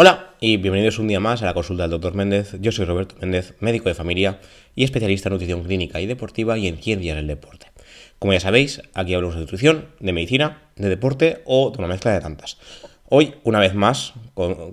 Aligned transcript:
Hola 0.00 0.36
y 0.38 0.58
bienvenidos 0.58 1.00
un 1.00 1.08
día 1.08 1.18
más 1.18 1.42
a 1.42 1.46
la 1.46 1.54
consulta 1.54 1.82
del 1.82 1.90
Dr. 1.90 2.14
Méndez. 2.14 2.54
Yo 2.60 2.70
soy 2.70 2.84
Roberto 2.84 3.16
Méndez, 3.20 3.54
médico 3.58 3.88
de 3.88 3.96
familia 3.96 4.38
y 4.76 4.84
especialista 4.84 5.28
en 5.28 5.32
nutrición 5.32 5.64
clínica 5.64 6.00
y 6.00 6.06
deportiva 6.06 6.56
y 6.56 6.68
en 6.68 6.78
ciencias 6.78 7.16
del 7.16 7.26
deporte. 7.26 7.66
Como 8.20 8.32
ya 8.32 8.38
sabéis, 8.38 8.80
aquí 8.94 9.14
hablamos 9.14 9.34
de 9.34 9.40
nutrición, 9.40 9.86
de 9.98 10.12
medicina, 10.12 10.62
de 10.76 10.88
deporte 10.88 11.42
o 11.46 11.72
de 11.72 11.78
una 11.78 11.88
mezcla 11.88 12.12
de 12.12 12.20
tantas. 12.20 12.58
Hoy, 13.08 13.34
una 13.42 13.58
vez 13.58 13.74
más, 13.74 14.12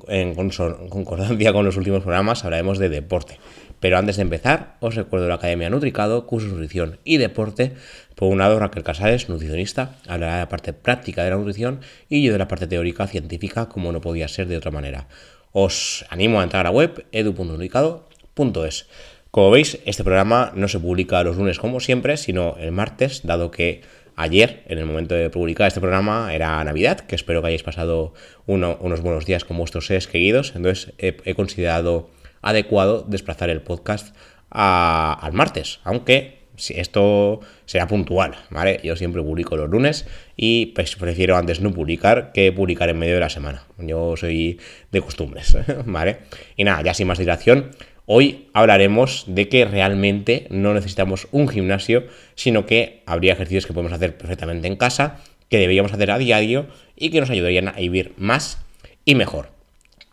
en 0.10 0.36
concordancia 0.36 1.54
con 1.54 1.66
los 1.66 1.76
últimos 1.76 2.04
programas, 2.04 2.46
hablaremos 2.46 2.78
de 2.78 2.90
deporte. 2.90 3.40
Pero 3.80 3.98
antes 3.98 4.16
de 4.16 4.24
empezar, 4.24 4.78
os 4.80 4.96
recuerdo 4.96 5.28
la 5.28 5.36
Academia 5.36 5.70
Nutricado, 5.70 6.26
curso 6.26 6.48
de 6.48 6.54
nutrición 6.54 7.00
y 7.04 7.18
deporte. 7.18 7.74
Por 8.16 8.32
un 8.32 8.40
lado, 8.40 8.60
Raquel 8.60 8.84
Casares, 8.84 9.30
nutricionista, 9.30 9.96
hablará 10.08 10.36
de 10.36 10.40
la 10.40 10.50
parte 10.50 10.74
práctica 10.74 11.24
de 11.24 11.30
la 11.30 11.38
nutrición 11.38 11.82
y 12.10 12.24
yo 12.24 12.32
de 12.32 12.40
la 12.40 12.48
parte 12.48 12.68
teórica 12.68 13.08
científica, 13.08 13.68
como 13.68 13.92
no 13.92 14.02
podía 14.02 14.28
ser 14.28 14.48
de 14.48 14.58
otra 14.58 14.72
manera. 14.72 15.08
Os 15.52 16.06
animo 16.10 16.40
a 16.40 16.44
entrar 16.44 16.62
a 16.62 16.70
la 16.70 16.76
web 16.76 17.06
edu.nutricado.es. 17.12 18.88
Como 19.32 19.52
veis, 19.52 19.80
este 19.86 20.04
programa 20.04 20.54
no 20.56 20.68
se 20.68 20.80
publica 20.80 21.24
los 21.24 21.36
lunes 21.36 21.60
como 21.60 21.80
siempre, 21.80 22.16
sino 22.18 22.56
el 22.58 22.72
martes, 22.72 23.22
dado 23.24 23.52
que 23.52 23.82
ayer, 24.16 24.64
en 24.68 24.78
el 24.78 24.86
momento 24.86 25.14
de 25.14 25.30
publicar 25.30 25.68
este 25.68 25.82
programa, 25.82 26.34
era 26.34 26.64
Navidad, 26.64 27.02
que 27.02 27.16
espero 27.16 27.42
que 27.42 27.48
hayáis 27.48 27.64
pasado 27.64 28.14
unos 28.46 29.02
buenos 29.02 29.26
días 29.26 29.44
con 29.44 29.58
vuestros 29.58 29.88
seres 29.88 30.08
queridos. 30.08 30.54
Entonces 30.56 30.94
he 30.98 31.36
considerado 31.36 32.10
adecuado 32.46 33.04
desplazar 33.08 33.50
el 33.50 33.62
podcast 33.62 34.16
al 34.52 35.34
martes, 35.34 35.80
aunque 35.84 36.46
si 36.56 36.80
esto 36.80 37.42
será 37.66 37.88
puntual, 37.88 38.36
¿vale? 38.50 38.80
Yo 38.84 38.96
siempre 38.96 39.22
publico 39.22 39.58
los 39.58 39.70
lunes 39.70 40.06
y 40.38 40.68
pues, 40.68 40.96
prefiero 40.96 41.36
antes 41.36 41.60
no 41.60 41.74
publicar 41.74 42.32
que 42.32 42.52
publicar 42.54 42.88
en 42.90 43.00
medio 43.00 43.16
de 43.16 43.20
la 43.20 43.30
semana. 43.30 43.66
Yo 43.78 44.16
soy 44.16 44.60
de 44.92 45.02
costumbres, 45.02 45.58
¿vale? 45.86 46.20
Y 46.56 46.64
nada, 46.64 46.82
ya 46.84 46.94
sin 46.94 47.08
más 47.08 47.18
dilación, 47.18 47.72
hoy 48.06 48.48
hablaremos 48.54 49.26
de 49.28 49.50
que 49.50 49.66
realmente 49.66 50.48
no 50.50 50.74
necesitamos 50.74 51.28
un 51.32 51.50
gimnasio, 51.50 52.06
sino 52.36 52.66
que 52.66 53.02
habría 53.06 53.34
ejercicios 53.34 53.66
que 53.66 53.74
podemos 53.74 53.92
hacer 53.92 54.18
perfectamente 54.18 54.68
en 54.68 54.78
casa, 54.78 55.20
que 55.50 55.58
deberíamos 55.58 55.94
hacer 55.94 56.12
a 56.12 56.18
diario 56.20 56.68
y 56.96 57.10
que 57.10 57.20
nos 57.20 57.32
ayudarían 57.32 57.68
a 57.68 57.74
vivir 57.74 58.14
más 58.18 58.60
y 59.04 59.16
mejor. 59.16 59.56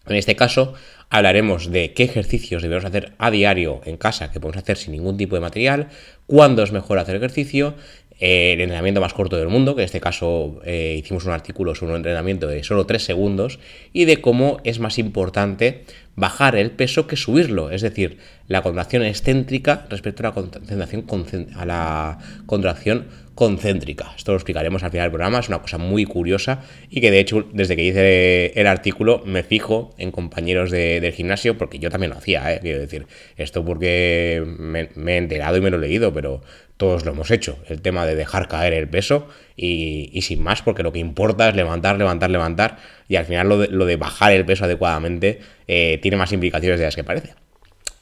En 0.06 0.16
este 0.16 0.34
caso, 0.34 0.74
hablaremos 1.12 1.70
de 1.70 1.92
qué 1.92 2.04
ejercicios 2.04 2.62
debemos 2.62 2.86
hacer 2.86 3.12
a 3.18 3.30
diario 3.30 3.82
en 3.84 3.98
casa, 3.98 4.32
que 4.32 4.40
podemos 4.40 4.62
hacer 4.62 4.78
sin 4.78 4.92
ningún 4.92 5.18
tipo 5.18 5.34
de 5.34 5.42
material, 5.42 5.88
cuándo 6.26 6.62
es 6.62 6.72
mejor 6.72 6.98
hacer 6.98 7.16
ejercicio, 7.16 7.74
el 8.18 8.62
entrenamiento 8.62 9.02
más 9.02 9.12
corto 9.12 9.36
del 9.36 9.48
mundo, 9.48 9.74
que 9.74 9.82
en 9.82 9.86
este 9.86 10.00
caso 10.00 10.62
eh, 10.64 10.96
hicimos 10.98 11.26
un 11.26 11.32
artículo 11.32 11.74
sobre 11.74 11.92
un 11.92 11.96
entrenamiento 11.98 12.46
de 12.46 12.64
solo 12.64 12.86
3 12.86 13.04
segundos, 13.04 13.58
y 13.92 14.06
de 14.06 14.22
cómo 14.22 14.58
es 14.64 14.78
más 14.78 14.98
importante 14.98 15.84
bajar 16.14 16.56
el 16.56 16.70
peso 16.70 17.06
que 17.06 17.16
subirlo, 17.16 17.70
es 17.70 17.82
decir, 17.82 18.18
la 18.46 18.62
contracción 18.62 19.02
excéntrica 19.02 19.86
respecto 19.88 20.22
a 20.22 20.28
la 20.28 20.32
contracción, 20.34 21.48
a 21.56 21.64
la 21.64 22.18
contracción 22.46 23.06
concéntrica. 23.34 24.12
Esto 24.16 24.32
lo 24.32 24.36
explicaremos 24.36 24.82
al 24.82 24.90
final 24.90 25.06
del 25.06 25.12
programa, 25.12 25.38
es 25.38 25.48
una 25.48 25.60
cosa 25.60 25.78
muy 25.78 26.04
curiosa 26.04 26.60
y 26.90 27.00
que 27.00 27.10
de 27.10 27.20
hecho 27.20 27.46
desde 27.52 27.76
que 27.76 27.84
hice 27.84 28.60
el 28.60 28.66
artículo 28.66 29.22
me 29.24 29.42
fijo 29.42 29.94
en 29.96 30.10
compañeros 30.10 30.70
del 30.70 31.12
gimnasio 31.12 31.56
porque 31.56 31.78
yo 31.78 31.88
también 31.88 32.10
lo 32.10 32.18
hacía, 32.18 32.52
¿eh? 32.52 32.58
quiero 32.60 32.80
decir, 32.80 33.06
esto 33.36 33.64
porque 33.64 34.44
me, 34.46 34.90
he 35.14 35.16
enterado 35.16 35.56
y 35.56 35.60
me 35.62 35.70
lo 35.70 35.78
he 35.78 35.80
leído, 35.80 36.12
pero 36.12 36.42
todos 36.76 37.04
lo 37.04 37.12
hemos 37.12 37.30
hecho, 37.30 37.58
el 37.68 37.80
tema 37.80 38.04
de 38.06 38.16
dejar 38.16 38.48
caer 38.48 38.74
el 38.74 38.88
peso 38.88 39.28
y, 39.56 40.20
sin 40.22 40.42
más, 40.42 40.62
porque 40.62 40.82
lo 40.82 40.92
que 40.92 40.98
importa 40.98 41.48
es 41.48 41.54
levantar, 41.54 41.98
levantar, 41.98 42.30
levantar 42.30 42.78
y 43.08 43.16
al 43.16 43.24
final 43.26 43.48
lo 43.48 43.86
de, 43.86 43.96
bajar 43.96 44.32
el 44.32 44.44
peso 44.44 44.64
adecuadamente 44.64 45.40
eh, 45.68 45.98
tiene 46.02 46.16
más 46.16 46.32
implicaciones 46.32 46.78
de 46.78 46.86
las 46.86 46.96
que 46.96 47.04
parece. 47.04 47.34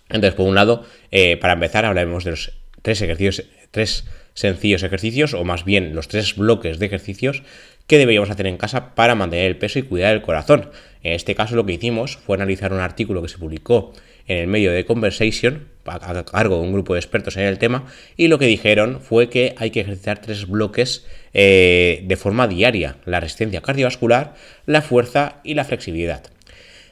Entonces, 0.08 0.34
por 0.34 0.46
un 0.48 0.54
lado, 0.54 0.84
eh, 1.10 1.36
para 1.36 1.54
empezar, 1.54 1.84
hablaremos 1.84 2.24
de 2.24 2.32
los 2.32 2.52
tres 2.82 3.00
ejercicios, 3.02 3.44
tres 3.70 4.04
sencillos 4.34 4.82
ejercicios, 4.82 5.34
o 5.34 5.44
más 5.44 5.64
bien 5.64 5.94
los 5.94 6.08
tres 6.08 6.36
bloques 6.36 6.78
de 6.78 6.86
ejercicios 6.86 7.42
que 7.90 7.98
deberíamos 7.98 8.30
hacer 8.30 8.46
en 8.46 8.56
casa 8.56 8.94
para 8.94 9.16
mantener 9.16 9.46
el 9.46 9.56
peso 9.56 9.80
y 9.80 9.82
cuidar 9.82 10.14
el 10.14 10.22
corazón. 10.22 10.70
En 11.02 11.12
este 11.12 11.34
caso 11.34 11.56
lo 11.56 11.66
que 11.66 11.72
hicimos 11.72 12.18
fue 12.18 12.36
analizar 12.36 12.72
un 12.72 12.78
artículo 12.78 13.20
que 13.20 13.26
se 13.26 13.36
publicó 13.36 13.92
en 14.28 14.38
el 14.38 14.46
medio 14.46 14.70
de 14.70 14.84
Conversation, 14.84 15.66
a 15.86 16.22
cargo 16.22 16.58
de 16.58 16.62
un 16.62 16.72
grupo 16.72 16.94
de 16.94 17.00
expertos 17.00 17.36
en 17.36 17.46
el 17.46 17.58
tema, 17.58 17.86
y 18.16 18.28
lo 18.28 18.38
que 18.38 18.46
dijeron 18.46 19.00
fue 19.00 19.28
que 19.28 19.56
hay 19.58 19.72
que 19.72 19.80
ejercitar 19.80 20.20
tres 20.20 20.46
bloques 20.46 21.04
eh, 21.34 22.04
de 22.06 22.16
forma 22.16 22.46
diaria, 22.46 22.98
la 23.06 23.18
resistencia 23.18 23.60
cardiovascular, 23.60 24.34
la 24.66 24.82
fuerza 24.82 25.40
y 25.42 25.54
la 25.54 25.64
flexibilidad. 25.64 26.22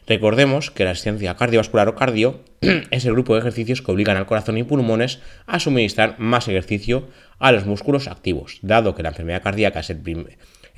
Recordemos 0.08 0.72
que 0.72 0.82
la 0.82 0.90
resistencia 0.90 1.36
cardiovascular 1.36 1.86
o 1.86 1.94
cardio 1.94 2.42
es 2.90 3.04
el 3.04 3.12
grupo 3.12 3.34
de 3.34 3.40
ejercicios 3.40 3.82
que 3.82 3.92
obligan 3.92 4.16
al 4.16 4.26
corazón 4.26 4.58
y 4.58 4.64
pulmones 4.64 5.20
a 5.46 5.60
suministrar 5.60 6.16
más 6.18 6.48
ejercicio 6.48 7.06
a 7.38 7.52
los 7.52 7.66
músculos 7.66 8.08
activos, 8.08 8.58
dado 8.62 8.96
que 8.96 9.04
la 9.04 9.10
enfermedad 9.10 9.44
cardíaca 9.44 9.78
es 9.78 9.90
el, 9.90 10.00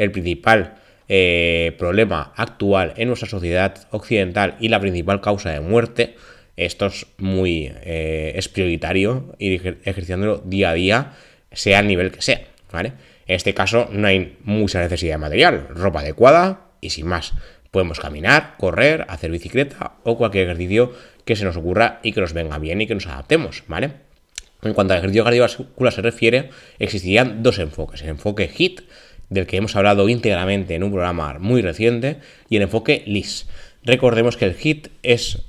principal 0.09 0.77
eh, 1.09 1.75
problema 1.79 2.33
actual 2.37 2.95
en 2.97 3.09
nuestra 3.09 3.29
sociedad 3.29 3.87
occidental 3.91 4.57
y 4.61 4.69
la 4.69 4.81
principal 4.81 5.21
causa 5.21 5.51
de 5.51 5.61
muerte. 5.61 6.17
Esto 6.57 6.87
es 6.87 7.07
muy 7.19 7.73
eh, 7.83 8.33
es 8.37 8.49
prioritario 8.49 9.35
ir 9.39 9.81
ejercitándolo 9.85 10.39
día 10.39 10.71
a 10.71 10.75
día, 10.75 11.13
sea 11.53 11.81
el 11.81 11.89
nivel 11.89 12.13
que 12.13 12.23
sea. 12.23 12.43
En 12.73 12.95
este 13.27 13.55
caso 13.55 13.89
no 13.93 14.07
hay 14.07 14.39
mucha 14.45 14.81
necesidad 14.81 15.15
de 15.15 15.19
material, 15.19 15.69
ropa 15.69 16.01
adecuada 16.01 16.69
y 16.81 16.91
sin 16.91 17.07
más. 17.07 17.33
Podemos 17.71 18.01
caminar, 18.01 18.55
correr, 18.59 19.05
hacer 19.09 19.31
bicicleta 19.31 19.95
o 20.05 20.17
cualquier 20.17 20.45
ejercicio 20.45 20.93
que 21.25 21.37
se 21.37 21.45
nos 21.45 21.57
ocurra 21.57 22.01
y 22.03 22.13
que 22.13 22.21
nos 22.21 22.33
venga 22.33 22.59
bien 22.59 22.81
y 22.81 22.87
que 22.87 22.95
nos 22.95 23.07
adaptemos, 23.07 23.65
¿vale? 23.69 23.93
En 24.63 24.75
cuanto 24.75 24.93
al 24.93 24.99
ejercicio 24.99 25.25
cardiovascular 25.25 25.93
se 25.93 26.03
refiere, 26.03 26.51
existirían 26.79 27.43
dos 27.43 27.59
enfoques. 27.59 28.03
El 28.03 28.11
enfoque 28.11 28.51
HIT, 28.53 28.83
del 29.31 29.47
que 29.47 29.57
hemos 29.57 29.75
hablado 29.77 30.09
íntegramente 30.09 30.75
en 30.75 30.83
un 30.83 30.91
programa 30.91 31.39
muy 31.39 31.63
reciente, 31.63 32.19
y 32.49 32.57
el 32.57 32.63
enfoque 32.63 33.03
LIS. 33.07 33.47
Recordemos 33.83 34.37
que 34.37 34.45
el 34.45 34.55
HIT 34.55 34.89
es 35.03 35.43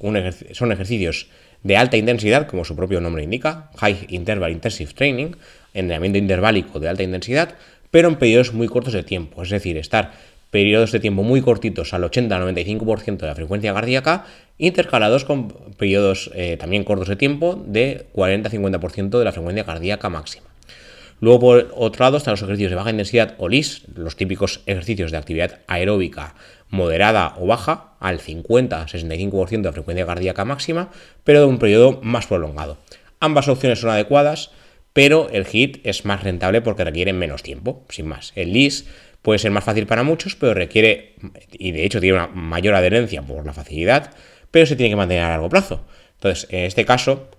son 0.54 0.72
ejercicios 0.72 1.28
de 1.64 1.78
alta 1.78 1.98
intensidad, 1.98 2.48
como 2.48 2.64
su 2.64 2.76
propio 2.76 3.02
nombre 3.02 3.24
indica, 3.24 3.70
High 3.78 4.08
Interval 4.10 4.52
Intensive 4.52 4.94
Training, 4.94 5.32
entrenamiento 5.74 6.18
interválico 6.18 6.80
de 6.80 6.90
alta 6.90 7.04
intensidad, 7.04 7.56
pero 7.92 8.08
en 8.08 8.16
periodos 8.16 8.54
muy 8.54 8.68
cortos 8.68 8.94
de 8.94 9.04
tiempo, 9.04 9.44
es 9.44 9.50
decir, 9.50 9.78
estar 9.78 10.14
periodos 10.50 10.92
de 10.92 11.00
tiempo 11.00 11.24
muy 11.24 11.42
cortitos 11.42 11.94
al 11.94 12.04
80-95% 12.04 13.18
de 13.18 13.28
la 13.28 13.36
frecuencia 13.36 13.74
cardíaca, 13.74 14.26
intercalados 14.58 15.24
con 15.24 15.50
periodos 15.78 16.30
eh, 16.36 16.58
también 16.58 16.84
cortos 16.84 17.08
de 17.08 17.16
tiempo 17.16 17.62
de 17.66 18.06
40-50% 18.14 19.18
de 19.18 19.26
la 19.26 19.32
frecuencia 19.32 19.64
cardíaca 19.64 20.10
máxima. 20.10 20.51
Luego, 21.22 21.40
por 21.40 21.72
otro 21.76 22.04
lado, 22.04 22.18
están 22.18 22.34
los 22.34 22.42
ejercicios 22.42 22.72
de 22.72 22.76
baja 22.76 22.90
intensidad 22.90 23.36
o 23.38 23.48
LIS, 23.48 23.84
los 23.96 24.16
típicos 24.16 24.62
ejercicios 24.66 25.12
de 25.12 25.18
actividad 25.18 25.60
aeróbica 25.68 26.34
moderada 26.70 27.36
o 27.38 27.46
baja, 27.46 27.94
al 28.00 28.20
50-65% 28.20 29.62
de 29.62 29.72
frecuencia 29.72 30.06
cardíaca 30.08 30.46
máxima, 30.46 30.90
pero 31.24 31.42
de 31.42 31.46
un 31.46 31.60
periodo 31.60 32.00
más 32.02 32.26
prolongado. 32.26 32.80
Ambas 33.20 33.48
opciones 33.48 33.80
son 33.80 33.92
adecuadas, 33.92 34.50
pero 34.94 35.30
el 35.30 35.46
HIT 35.46 35.86
es 35.86 36.06
más 36.06 36.24
rentable 36.24 36.62
porque 36.62 36.84
requiere 36.84 37.14
menos 37.14 37.44
tiempo, 37.44 37.86
sin 37.90 38.08
más. 38.08 38.34
El 38.36 38.52
LIS 38.52 38.88
puede 39.22 39.38
ser 39.38 39.52
más 39.52 39.64
fácil 39.64 39.86
para 39.86 40.02
muchos, 40.02 40.36
pero 40.36 40.56
requiere, 40.56 41.14
y 41.52 41.72
de 41.72 41.86
hecho 41.86 42.02
tiene 42.02 42.18
una 42.18 42.28
mayor 42.28 42.74
adherencia 42.74 43.22
por 43.22 43.46
la 43.46 43.54
facilidad, 43.54 44.12
pero 44.50 44.66
se 44.66 44.76
tiene 44.76 44.90
que 44.90 44.96
mantener 44.96 45.24
a 45.26 45.30
largo 45.30 45.50
plazo. 45.50 45.86
Entonces, 46.16 46.48
en 46.50 46.66
este 46.66 46.84
caso, 46.84 47.30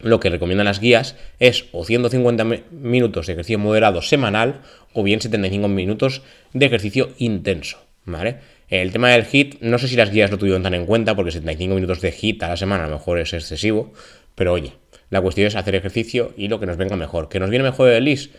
lo 0.00 0.20
que 0.20 0.30
recomiendan 0.30 0.66
las 0.66 0.80
guías 0.80 1.16
es 1.38 1.66
o 1.72 1.84
150 1.84 2.44
minutos 2.70 3.26
de 3.26 3.32
ejercicio 3.32 3.58
moderado 3.58 4.02
semanal 4.02 4.60
o 4.92 5.02
bien 5.02 5.20
75 5.20 5.68
minutos 5.68 6.22
de 6.52 6.66
ejercicio 6.66 7.10
intenso, 7.18 7.78
¿vale? 8.04 8.38
El 8.68 8.92
tema 8.92 9.10
del 9.10 9.26
HIT, 9.30 9.60
no 9.60 9.78
sé 9.78 9.88
si 9.88 9.96
las 9.96 10.10
guías 10.10 10.30
lo 10.30 10.38
tuvieron 10.38 10.62
tan 10.62 10.74
en 10.74 10.86
cuenta, 10.86 11.14
porque 11.14 11.30
75 11.30 11.74
minutos 11.74 12.00
de 12.00 12.12
HIT 12.12 12.42
a 12.42 12.48
la 12.48 12.56
semana 12.56 12.84
a 12.84 12.88
lo 12.88 12.94
mejor 12.94 13.18
es 13.18 13.32
excesivo, 13.32 13.92
pero 14.34 14.52
oye, 14.52 14.72
la 15.10 15.20
cuestión 15.20 15.46
es 15.46 15.54
hacer 15.54 15.74
ejercicio 15.74 16.32
y 16.36 16.48
lo 16.48 16.58
que 16.58 16.66
nos 16.66 16.76
venga 16.76 16.96
mejor. 16.96 17.28
¿Que 17.28 17.38
nos 17.38 17.50
viene 17.50 17.62
mejor 17.62 17.90
el 17.90 18.04
LIS? 18.04 18.30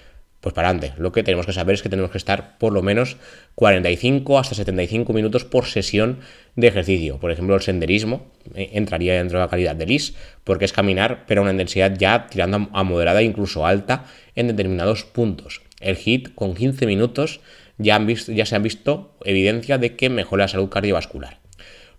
Pues 0.45 0.53
para 0.53 0.69
adelante. 0.69 0.93
Lo 1.01 1.11
que 1.11 1.23
tenemos 1.23 1.47
que 1.47 1.53
saber 1.53 1.73
es 1.73 1.81
que 1.81 1.89
tenemos 1.89 2.11
que 2.11 2.19
estar 2.19 2.59
por 2.59 2.71
lo 2.71 2.83
menos 2.83 3.17
45 3.55 4.37
hasta 4.37 4.53
75 4.53 5.11
minutos 5.11 5.43
por 5.43 5.65
sesión 5.65 6.19
de 6.55 6.67
ejercicio. 6.67 7.17
Por 7.17 7.31
ejemplo, 7.31 7.55
el 7.55 7.63
senderismo 7.63 8.27
eh, 8.53 8.69
entraría 8.73 9.15
dentro 9.15 9.39
de 9.39 9.45
la 9.45 9.49
calidad 9.49 9.75
de 9.75 9.87
LIS 9.87 10.13
porque 10.43 10.65
es 10.65 10.71
caminar, 10.71 11.23
pero 11.25 11.41
a 11.41 11.45
una 11.45 11.51
intensidad 11.51 11.97
ya 11.97 12.27
tirando 12.27 12.69
a 12.71 12.83
moderada, 12.83 13.23
incluso 13.23 13.65
alta, 13.65 14.05
en 14.35 14.45
determinados 14.45 15.03
puntos. 15.03 15.63
El 15.79 15.97
HIT 15.97 16.35
con 16.35 16.53
15 16.53 16.85
minutos 16.85 17.39
ya, 17.79 17.95
han 17.95 18.05
visto, 18.05 18.31
ya 18.31 18.45
se 18.45 18.55
han 18.55 18.61
visto 18.61 19.17
evidencia 19.25 19.79
de 19.79 19.95
que 19.95 20.11
mejora 20.11 20.43
la 20.43 20.49
salud 20.49 20.69
cardiovascular. 20.69 21.39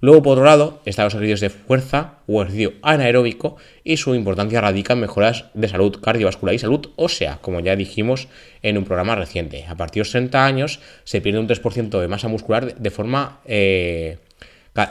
Luego, 0.00 0.22
por 0.22 0.32
otro 0.32 0.44
lado, 0.44 0.80
están 0.84 1.06
los 1.06 1.14
ejercicios 1.14 1.40
de 1.40 1.50
fuerza 1.50 2.18
o 2.26 2.42
ejercicio 2.42 2.74
anaeróbico 2.82 3.56
y 3.82 3.96
su 3.96 4.14
importancia 4.14 4.60
radica 4.60 4.92
en 4.92 5.00
mejoras 5.00 5.46
de 5.54 5.68
salud 5.68 6.00
cardiovascular 6.00 6.54
y 6.54 6.58
salud 6.58 6.90
ósea, 6.96 7.38
como 7.40 7.60
ya 7.60 7.76
dijimos 7.76 8.28
en 8.62 8.78
un 8.78 8.84
programa 8.84 9.14
reciente. 9.14 9.64
A 9.66 9.74
partir 9.74 10.02
de 10.02 10.06
los 10.06 10.10
60 10.12 10.44
años 10.44 10.80
se 11.04 11.20
pierde 11.20 11.40
un 11.40 11.48
3% 11.48 12.00
de 12.00 12.08
masa 12.08 12.28
muscular 12.28 12.76
de 12.76 12.90
forma 12.90 13.40
eh, 13.46 14.18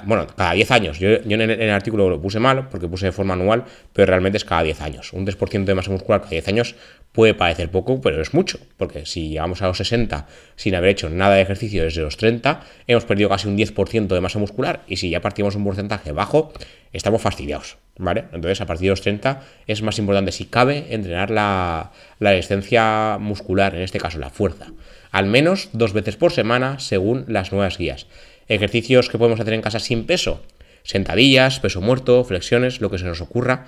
bueno, 0.05 0.25
cada 0.35 0.53
10 0.53 0.71
años. 0.71 0.99
Yo, 0.99 1.09
en, 1.09 1.41
el, 1.41 1.69
artículo 1.69 2.09
lo 2.09 2.21
puse 2.21 2.39
mal 2.39 2.69
porque 2.69 2.87
puse 2.87 3.07
de 3.07 3.11
forma 3.11 3.33
anual, 3.33 3.65
pero 3.93 4.07
realmente 4.07 4.37
es 4.37 4.45
cada 4.45 4.63
10 4.63 4.81
años. 4.81 5.13
Un 5.13 5.25
3% 5.25 5.63
de 5.63 5.75
masa 5.75 5.91
muscular 5.91 6.21
cada 6.21 6.31
10 6.31 6.47
años 6.47 6.75
puede 7.15 7.33
parecer 7.33 7.71
poco, 7.71 8.01
pero 8.01 8.21
es 8.21 8.33
mucho, 8.33 8.59
porque 8.77 9.05
si 9.05 9.29
llegamos 9.29 9.61
a 9.61 9.67
los 9.67 9.77
60 9.77 10.27
sin 10.57 10.75
haber 10.75 10.89
hecho 10.89 11.09
nada 11.09 11.35
de 11.35 11.41
ejercicio 11.41 11.83
desde 11.83 12.01
los 12.01 12.17
30, 12.17 12.61
hemos 12.87 13.05
perdido 13.05 13.29
casi 13.29 13.47
un 13.47 13.57
10% 13.57 14.07
de 14.07 14.21
masa 14.21 14.37
muscular 14.37 14.83
y 14.87 14.97
si 14.97 15.09
ya 15.09 15.21
partimos 15.21 15.55
un 15.55 15.63
porcentaje 15.63 16.11
bajo, 16.11 16.51
estamos 16.91 17.21
fastidiados, 17.21 17.77
¿vale? 17.97 18.25
Entonces 18.33 18.59
a 18.59 18.65
partir 18.65 18.87
de 18.87 18.89
los 18.89 19.01
30 19.01 19.41
es 19.65 19.81
más 19.81 19.97
importante, 19.97 20.33
si 20.33 20.45
cabe, 20.45 20.87
entrenar 20.89 21.31
la, 21.31 21.93
la 22.19 22.31
resistencia 22.31 23.17
muscular, 23.19 23.73
en 23.75 23.81
este 23.81 23.99
caso 23.99 24.19
la 24.19 24.29
fuerza, 24.29 24.67
al 25.11 25.25
menos 25.25 25.69
dos 25.71 25.93
veces 25.93 26.17
por 26.17 26.33
semana 26.33 26.79
según 26.79 27.23
las 27.29 27.53
nuevas 27.53 27.77
guías. 27.77 28.07
Ejercicios 28.49 29.09
que 29.09 29.17
podemos 29.17 29.39
hacer 29.39 29.53
en 29.53 29.61
casa 29.61 29.79
sin 29.79 30.05
peso, 30.05 30.43
sentadillas, 30.83 31.61
peso 31.61 31.79
muerto, 31.79 32.25
flexiones, 32.25 32.81
lo 32.81 32.91
que 32.91 32.99
se 32.99 33.05
nos 33.05 33.21
ocurra 33.21 33.67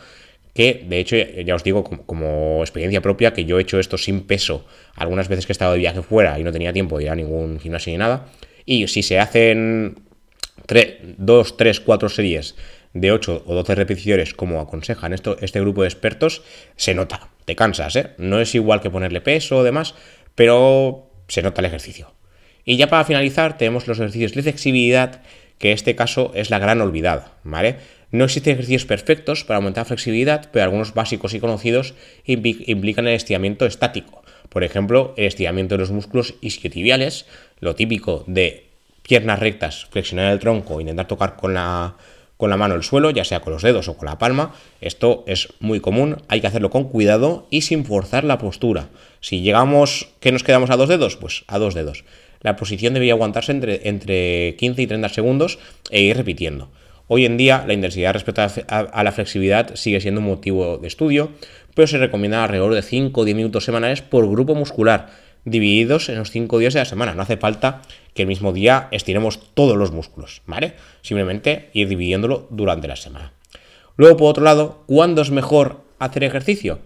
que 0.53 0.85
de 0.87 0.99
hecho 0.99 1.15
ya 1.15 1.55
os 1.55 1.63
digo 1.63 1.83
como, 1.83 2.61
experiencia 2.61 3.01
propia 3.01 3.33
que 3.33 3.45
yo 3.45 3.59
he 3.59 3.61
hecho 3.61 3.79
esto 3.79 3.97
sin 3.97 4.21
peso 4.21 4.65
algunas 4.95 5.27
veces 5.27 5.45
que 5.45 5.51
he 5.51 5.55
estado 5.55 5.73
de 5.73 5.79
viaje 5.79 6.01
fuera 6.01 6.39
y 6.39 6.43
no 6.43 6.51
tenía 6.51 6.73
tiempo 6.73 6.97
de 6.97 7.05
ir 7.05 7.09
a 7.09 7.15
ningún 7.15 7.59
gimnasio 7.59 7.91
ni 7.91 7.97
nada 7.97 8.27
y 8.65 8.87
si 8.87 9.03
se 9.03 9.19
hacen 9.19 9.99
2, 11.17 11.57
3, 11.57 11.79
4 11.79 12.09
series 12.09 12.55
de 12.93 13.11
8 13.11 13.43
o 13.45 13.53
12 13.53 13.75
repeticiones 13.75 14.33
como 14.33 14.59
aconsejan 14.59 15.13
esto, 15.13 15.37
este 15.41 15.61
grupo 15.61 15.83
de 15.83 15.89
expertos 15.89 16.41
se 16.75 16.95
nota, 16.95 17.29
te 17.45 17.55
cansas, 17.55 17.95
¿eh? 17.95 18.11
no 18.17 18.41
es 18.41 18.55
igual 18.55 18.81
que 18.81 18.89
ponerle 18.89 19.21
peso 19.21 19.57
o 19.57 19.63
demás 19.63 19.95
pero 20.35 21.09
se 21.27 21.41
nota 21.41 21.61
el 21.61 21.65
ejercicio 21.65 22.13
y 22.65 22.77
ya 22.77 22.87
para 22.87 23.05
finalizar 23.05 23.57
tenemos 23.57 23.87
los 23.87 23.99
ejercicios 23.99 24.33
de 24.33 24.41
flexibilidad 24.41 25.21
que 25.57 25.69
en 25.69 25.73
este 25.75 25.95
caso 25.95 26.31
es 26.35 26.49
la 26.49 26.59
gran 26.59 26.81
olvidada, 26.81 27.31
¿vale? 27.43 27.77
No 28.11 28.23
existen 28.23 28.53
ejercicios 28.53 28.85
perfectos 28.85 29.43
para 29.43 29.57
aumentar 29.57 29.85
flexibilidad, 29.85 30.49
pero 30.51 30.63
algunos 30.63 30.93
básicos 30.93 31.33
y 31.33 31.39
conocidos 31.39 31.93
implican 32.25 33.07
el 33.07 33.15
estiramiento 33.15 33.65
estático. 33.65 34.23
Por 34.49 34.63
ejemplo, 34.63 35.13
el 35.17 35.25
estiramiento 35.25 35.75
de 35.75 35.79
los 35.79 35.91
músculos 35.91 36.35
isquiotibiales, 36.39 37.25
lo 37.59 37.75
típico 37.75 38.23
de 38.27 38.67
piernas 39.01 39.39
rectas, 39.39 39.87
flexionar 39.91 40.31
el 40.31 40.39
tronco, 40.39 40.79
intentar 40.79 41.07
tocar 41.07 41.35
con 41.35 41.53
la, 41.53 41.97
con 42.37 42.49
la 42.49 42.55
mano 42.55 42.75
el 42.75 42.83
suelo, 42.83 43.09
ya 43.09 43.25
sea 43.25 43.41
con 43.41 43.51
los 43.51 43.61
dedos 43.61 43.89
o 43.89 43.97
con 43.97 44.07
la 44.07 44.17
palma. 44.17 44.55
Esto 44.79 45.25
es 45.27 45.49
muy 45.59 45.81
común, 45.81 46.21
hay 46.29 46.39
que 46.39 46.47
hacerlo 46.47 46.69
con 46.69 46.85
cuidado 46.85 47.47
y 47.49 47.61
sin 47.61 47.83
forzar 47.83 48.23
la 48.23 48.37
postura. 48.37 48.87
Si 49.19 49.41
llegamos, 49.41 50.09
que 50.21 50.31
nos 50.31 50.43
quedamos 50.43 50.69
a 50.69 50.77
dos 50.77 50.87
dedos? 50.87 51.17
Pues 51.17 51.43
a 51.47 51.59
dos 51.59 51.73
dedos. 51.73 52.05
La 52.41 52.55
posición 52.55 52.93
debería 52.93 53.13
aguantarse 53.13 53.51
entre, 53.51 53.89
entre 53.89 54.55
15 54.57 54.81
y 54.81 54.87
30 54.87 55.09
segundos 55.09 55.59
e 55.89 56.01
ir 56.01 56.15
repitiendo. 56.15 56.69
Hoy 57.09 57.25
en 57.25 57.37
día 57.37 57.63
la 57.65 57.73
intensidad 57.73 58.11
respecto 58.11 58.41
a, 58.41 59.03
la 59.03 59.11
flexibilidad 59.13 59.75
sigue 59.75 60.01
siendo 60.01 60.19
un 60.19 60.27
motivo 60.27 60.77
de 60.77 60.89
estudio, 60.89 61.31
pero 61.73 61.87
se 61.87 61.97
recomienda 61.97 62.43
alrededor 62.43 62.73
de 62.73 62.81
5 62.81 63.21
o 63.21 63.23
10 63.23 63.37
minutos 63.37 63.63
semanales 63.63 64.01
por 64.01 64.29
grupo 64.29 64.55
muscular, 64.55 65.09
divididos 65.45 66.09
en 66.09 66.17
los 66.17 66.31
5 66.31 66.59
días 66.59 66.73
de 66.73 66.81
la 66.81 66.85
semana. 66.85 67.15
No 67.15 67.21
hace 67.21 67.37
falta 67.37 67.81
que 68.13 68.23
el 68.23 68.27
mismo 68.27 68.51
día 68.51 68.89
estiremos 68.91 69.53
todos 69.53 69.77
los 69.77 69.93
músculos, 69.93 70.41
¿vale? 70.47 70.73
Simplemente 71.01 71.69
ir 71.71 71.87
dividiéndolo 71.87 72.47
durante 72.49 72.89
la 72.89 72.97
semana. 72.97 73.31
Luego, 73.95 74.17
por 74.17 74.29
otro 74.29 74.43
lado, 74.43 74.83
¿cuándo 74.85 75.21
es 75.21 75.31
mejor 75.31 75.85
hacer 75.99 76.25
ejercicio? 76.25 76.79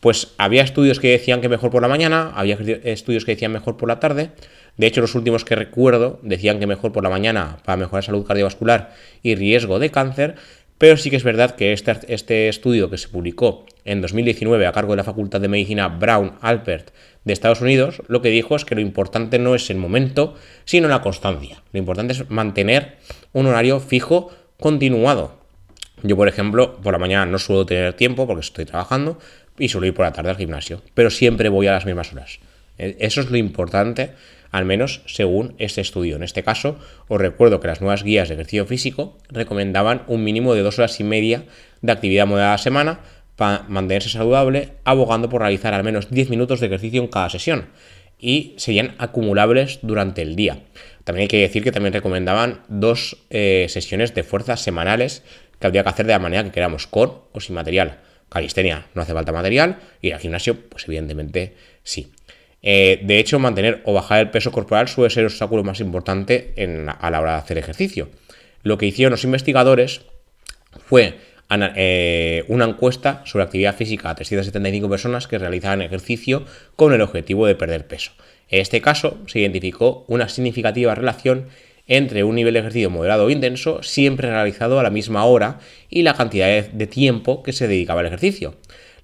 Pues 0.00 0.32
había 0.36 0.62
estudios 0.62 0.98
que 0.98 1.10
decían 1.10 1.40
que 1.40 1.48
mejor 1.48 1.70
por 1.70 1.82
la 1.82 1.88
mañana, 1.88 2.32
había 2.34 2.58
estudios 2.84 3.24
que 3.24 3.32
decían 3.32 3.52
mejor 3.52 3.76
por 3.76 3.88
la 3.88 4.00
tarde, 4.00 4.30
de 4.76 4.86
hecho, 4.86 5.00
los 5.00 5.14
últimos 5.14 5.44
que 5.44 5.56
recuerdo 5.56 6.20
decían 6.22 6.58
que 6.58 6.66
mejor 6.66 6.92
por 6.92 7.02
la 7.02 7.10
mañana 7.10 7.58
para 7.64 7.76
mejorar 7.76 8.04
salud 8.04 8.26
cardiovascular 8.26 8.94
y 9.22 9.34
riesgo 9.34 9.78
de 9.78 9.90
cáncer, 9.90 10.36
pero 10.78 10.96
sí 10.96 11.10
que 11.10 11.16
es 11.16 11.24
verdad 11.24 11.56
que 11.56 11.74
este, 11.74 11.94
este 12.08 12.48
estudio 12.48 12.88
que 12.88 12.96
se 12.96 13.08
publicó 13.08 13.66
en 13.84 14.00
2019 14.00 14.66
a 14.66 14.72
cargo 14.72 14.92
de 14.92 14.98
la 14.98 15.04
Facultad 15.04 15.40
de 15.40 15.48
Medicina 15.48 15.88
Brown 15.88 16.32
Alpert 16.40 16.90
de 17.24 17.32
Estados 17.32 17.60
Unidos, 17.60 18.02
lo 18.08 18.22
que 18.22 18.30
dijo 18.30 18.56
es 18.56 18.64
que 18.64 18.74
lo 18.74 18.80
importante 18.80 19.38
no 19.38 19.54
es 19.54 19.68
el 19.68 19.76
momento, 19.76 20.34
sino 20.64 20.88
la 20.88 21.02
constancia. 21.02 21.62
Lo 21.72 21.78
importante 21.78 22.14
es 22.14 22.30
mantener 22.30 22.96
un 23.32 23.46
horario 23.46 23.80
fijo 23.80 24.30
continuado. 24.58 25.38
Yo, 26.02 26.16
por 26.16 26.28
ejemplo, 26.28 26.76
por 26.76 26.92
la 26.92 26.98
mañana 26.98 27.26
no 27.26 27.38
suelo 27.38 27.66
tener 27.66 27.92
tiempo 27.92 28.26
porque 28.26 28.40
estoy 28.40 28.64
trabajando 28.64 29.18
y 29.58 29.68
suelo 29.68 29.86
ir 29.86 29.94
por 29.94 30.06
la 30.06 30.12
tarde 30.12 30.30
al 30.30 30.36
gimnasio, 30.36 30.80
pero 30.94 31.10
siempre 31.10 31.50
voy 31.50 31.66
a 31.66 31.72
las 31.72 31.84
mismas 31.84 32.12
horas. 32.12 32.38
E, 32.78 32.96
eso 33.00 33.20
es 33.20 33.30
lo 33.30 33.36
importante 33.36 34.12
al 34.50 34.64
menos 34.64 35.02
según 35.06 35.54
este 35.58 35.80
estudio. 35.80 36.16
En 36.16 36.22
este 36.22 36.42
caso, 36.42 36.78
os 37.08 37.20
recuerdo 37.20 37.60
que 37.60 37.68
las 37.68 37.80
nuevas 37.80 38.02
guías 38.02 38.28
de 38.28 38.34
ejercicio 38.34 38.66
físico 38.66 39.18
recomendaban 39.28 40.02
un 40.06 40.24
mínimo 40.24 40.54
de 40.54 40.62
dos 40.62 40.78
horas 40.78 40.98
y 41.00 41.04
media 41.04 41.44
de 41.82 41.92
actividad 41.92 42.26
moderada 42.26 42.52
a 42.52 42.54
la 42.54 42.58
semana 42.58 43.00
para 43.36 43.64
mantenerse 43.68 44.10
saludable, 44.10 44.72
abogando 44.84 45.28
por 45.28 45.40
realizar 45.40 45.72
al 45.72 45.84
menos 45.84 46.10
10 46.10 46.30
minutos 46.30 46.60
de 46.60 46.66
ejercicio 46.66 47.00
en 47.00 47.08
cada 47.08 47.30
sesión 47.30 47.68
y 48.18 48.54
serían 48.58 48.94
acumulables 48.98 49.78
durante 49.82 50.22
el 50.22 50.36
día. 50.36 50.58
También 51.04 51.22
hay 51.22 51.28
que 51.28 51.40
decir 51.40 51.64
que 51.64 51.72
también 51.72 51.94
recomendaban 51.94 52.60
dos 52.68 53.16
eh, 53.30 53.66
sesiones 53.68 54.14
de 54.14 54.22
fuerza 54.22 54.56
semanales 54.56 55.22
que 55.58 55.66
habría 55.66 55.82
que 55.82 55.88
hacer 55.88 56.06
de 56.06 56.12
la 56.12 56.18
manera 56.18 56.44
que 56.44 56.50
queramos, 56.50 56.86
con 56.86 57.22
o 57.32 57.40
sin 57.40 57.54
material. 57.54 57.98
Calistenia 58.28 58.86
no 58.94 59.02
hace 59.02 59.12
falta 59.12 59.32
material 59.32 59.78
y 60.00 60.12
al 60.12 60.20
gimnasio, 60.20 60.68
pues 60.68 60.84
evidentemente 60.86 61.54
sí. 61.82 62.12
Eh, 62.62 63.00
de 63.02 63.18
hecho, 63.18 63.38
mantener 63.38 63.80
o 63.84 63.94
bajar 63.94 64.20
el 64.20 64.30
peso 64.30 64.52
corporal 64.52 64.88
suele 64.88 65.10
ser 65.10 65.22
el 65.22 65.26
obstáculo 65.28 65.64
más 65.64 65.80
importante 65.80 66.54
a 66.86 67.10
la 67.10 67.20
hora 67.20 67.32
de 67.32 67.38
hacer 67.38 67.58
ejercicio. 67.58 68.10
Lo 68.62 68.76
que 68.76 68.86
hicieron 68.86 69.12
los 69.12 69.24
investigadores 69.24 70.02
fue 70.84 71.14
eh, 71.50 72.44
una 72.48 72.66
encuesta 72.66 73.22
sobre 73.24 73.44
actividad 73.44 73.74
física 73.74 74.10
a 74.10 74.14
375 74.14 74.88
personas 74.88 75.26
que 75.26 75.38
realizaban 75.38 75.82
ejercicio 75.82 76.44
con 76.76 76.92
el 76.92 77.00
objetivo 77.00 77.46
de 77.46 77.54
perder 77.54 77.86
peso. 77.86 78.12
En 78.48 78.60
este 78.60 78.80
caso, 78.80 79.18
se 79.26 79.40
identificó 79.40 80.04
una 80.08 80.28
significativa 80.28 80.94
relación 80.94 81.46
entre 81.86 82.22
un 82.22 82.36
nivel 82.36 82.54
de 82.54 82.60
ejercicio 82.60 82.90
moderado 82.90 83.24
o 83.24 83.30
intenso, 83.30 83.82
siempre 83.82 84.28
realizado 84.28 84.78
a 84.78 84.82
la 84.82 84.90
misma 84.90 85.24
hora, 85.24 85.58
y 85.88 86.02
la 86.02 86.14
cantidad 86.14 86.68
de 86.68 86.86
tiempo 86.86 87.42
que 87.42 87.52
se 87.52 87.66
dedicaba 87.66 88.00
al 88.00 88.06
ejercicio 88.06 88.54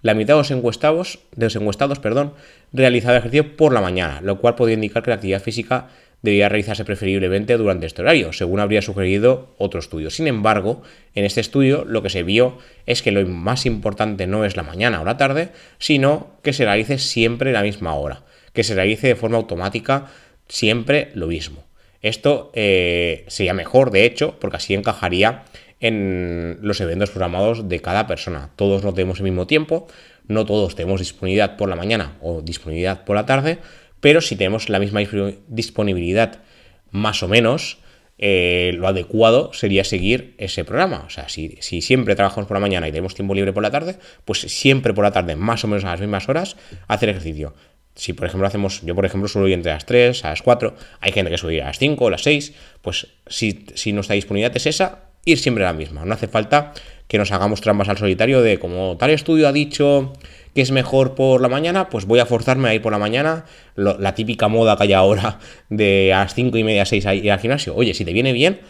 la 0.06 0.14
mitad 0.14 0.34
de 0.34 0.38
los 0.38 0.50
encuestados, 0.52 1.18
de 1.34 1.46
los 1.46 1.56
encuestados 1.56 1.98
perdón, 1.98 2.32
realizaba 2.72 3.18
ejercicio 3.18 3.56
por 3.56 3.72
la 3.72 3.80
mañana, 3.80 4.20
lo 4.22 4.40
cual 4.40 4.54
podría 4.54 4.74
indicar 4.74 5.02
que 5.02 5.10
la 5.10 5.16
actividad 5.16 5.42
física 5.42 5.88
debía 6.22 6.48
realizarse 6.48 6.84
preferiblemente 6.84 7.56
durante 7.56 7.86
este 7.86 8.02
horario, 8.02 8.32
según 8.32 8.60
habría 8.60 8.82
sugerido 8.82 9.54
otro 9.58 9.80
estudio. 9.80 10.10
Sin 10.10 10.28
embargo, 10.28 10.82
en 11.16 11.24
este 11.24 11.40
estudio 11.40 11.84
lo 11.84 12.02
que 12.02 12.10
se 12.10 12.22
vio 12.22 12.58
es 12.86 13.02
que 13.02 13.10
lo 13.10 13.26
más 13.26 13.66
importante 13.66 14.28
no 14.28 14.44
es 14.44 14.56
la 14.56 14.62
mañana 14.62 15.00
o 15.00 15.04
la 15.04 15.16
tarde, 15.16 15.48
sino 15.78 16.38
que 16.42 16.52
se 16.52 16.64
realice 16.64 16.98
siempre 16.98 17.50
la 17.50 17.62
misma 17.62 17.94
hora, 17.94 18.22
que 18.52 18.62
se 18.62 18.76
realice 18.76 19.08
de 19.08 19.16
forma 19.16 19.38
automática 19.38 20.06
siempre 20.46 21.10
lo 21.14 21.26
mismo. 21.26 21.64
Esto 22.00 22.52
eh, 22.54 23.24
sería 23.26 23.54
mejor, 23.54 23.90
de 23.90 24.04
hecho, 24.04 24.38
porque 24.38 24.58
así 24.58 24.72
encajaría 24.74 25.42
en 25.80 26.58
los 26.62 26.80
eventos 26.80 27.10
programados 27.10 27.68
de 27.68 27.80
cada 27.80 28.06
persona. 28.06 28.50
Todos 28.56 28.82
no 28.84 28.94
tenemos 28.94 29.18
el 29.18 29.24
mismo 29.24 29.46
tiempo, 29.46 29.86
no 30.28 30.46
todos 30.46 30.74
tenemos 30.74 31.00
disponibilidad 31.00 31.56
por 31.56 31.68
la 31.68 31.76
mañana 31.76 32.16
o 32.20 32.42
disponibilidad 32.42 33.04
por 33.04 33.16
la 33.16 33.26
tarde, 33.26 33.58
pero 34.00 34.20
si 34.20 34.36
tenemos 34.36 34.68
la 34.68 34.78
misma 34.78 35.00
disponibilidad 35.48 36.40
más 36.90 37.22
o 37.22 37.28
menos, 37.28 37.78
eh, 38.18 38.72
lo 38.76 38.88
adecuado 38.88 39.52
sería 39.52 39.84
seguir 39.84 40.34
ese 40.38 40.64
programa. 40.64 41.04
O 41.06 41.10
sea, 41.10 41.28
si, 41.28 41.58
si, 41.60 41.82
siempre 41.82 42.16
trabajamos 42.16 42.48
por 42.48 42.56
la 42.56 42.60
mañana 42.60 42.88
y 42.88 42.90
tenemos 42.90 43.14
tiempo 43.14 43.34
libre 43.34 43.52
por 43.52 43.62
la 43.62 43.70
tarde, 43.70 43.96
pues 44.24 44.40
siempre 44.40 44.94
por 44.94 45.04
la 45.04 45.12
tarde, 45.12 45.36
más 45.36 45.64
o 45.64 45.68
menos 45.68 45.84
a 45.84 45.90
las 45.90 46.00
mismas 46.00 46.28
horas, 46.28 46.56
hacer 46.88 47.10
ejercicio. 47.10 47.54
Si, 47.94 48.12
por 48.12 48.26
ejemplo, 48.26 48.46
hacemos, 48.46 48.82
yo 48.82 48.94
por 48.94 49.06
ejemplo 49.06 49.28
suelo 49.28 49.48
ir 49.48 49.54
entre 49.54 49.72
las 49.72 49.86
3, 49.86 50.24
a 50.24 50.30
las 50.30 50.42
4, 50.42 50.76
hay 51.00 51.12
gente 51.12 51.30
que 51.30 51.38
suele 51.38 51.56
ir 51.56 51.62
a 51.62 51.66
las 51.66 51.78
5 51.78 52.04
o 52.04 52.10
las 52.10 52.22
6, 52.22 52.52
pues 52.82 53.08
si, 53.26 53.64
si 53.74 53.92
nuestra 53.92 54.14
disponibilidad 54.14 54.54
es 54.54 54.66
esa, 54.66 55.05
ir 55.26 55.38
siempre 55.38 55.64
la 55.64 55.74
misma. 55.74 56.06
No 56.06 56.14
hace 56.14 56.28
falta 56.28 56.72
que 57.08 57.18
nos 57.18 57.30
hagamos 57.30 57.60
trampas 57.60 57.88
al 57.90 57.98
solitario 57.98 58.40
de 58.40 58.58
como 58.58 58.96
tal 58.96 59.10
estudio 59.10 59.46
ha 59.46 59.52
dicho 59.52 60.14
que 60.54 60.62
es 60.62 60.70
mejor 60.70 61.14
por 61.14 61.42
la 61.42 61.48
mañana, 61.48 61.90
pues 61.90 62.06
voy 62.06 62.18
a 62.18 62.26
forzarme 62.26 62.68
a 62.68 62.74
ir 62.74 62.80
por 62.80 62.92
la 62.92 62.98
mañana, 62.98 63.44
la 63.74 64.14
típica 64.14 64.48
moda 64.48 64.76
que 64.76 64.84
hay 64.84 64.92
ahora 64.94 65.38
de 65.68 66.14
a 66.14 66.20
las 66.20 66.34
5 66.34 66.56
y 66.56 66.64
media, 66.64 66.86
6 66.86 67.06
a 67.06 67.14
ir 67.14 67.30
al 67.30 67.38
gimnasio. 67.38 67.74
Oye, 67.74 67.92
si 67.92 68.06
te 68.06 68.14
viene 68.14 68.32
bien, 68.32 68.60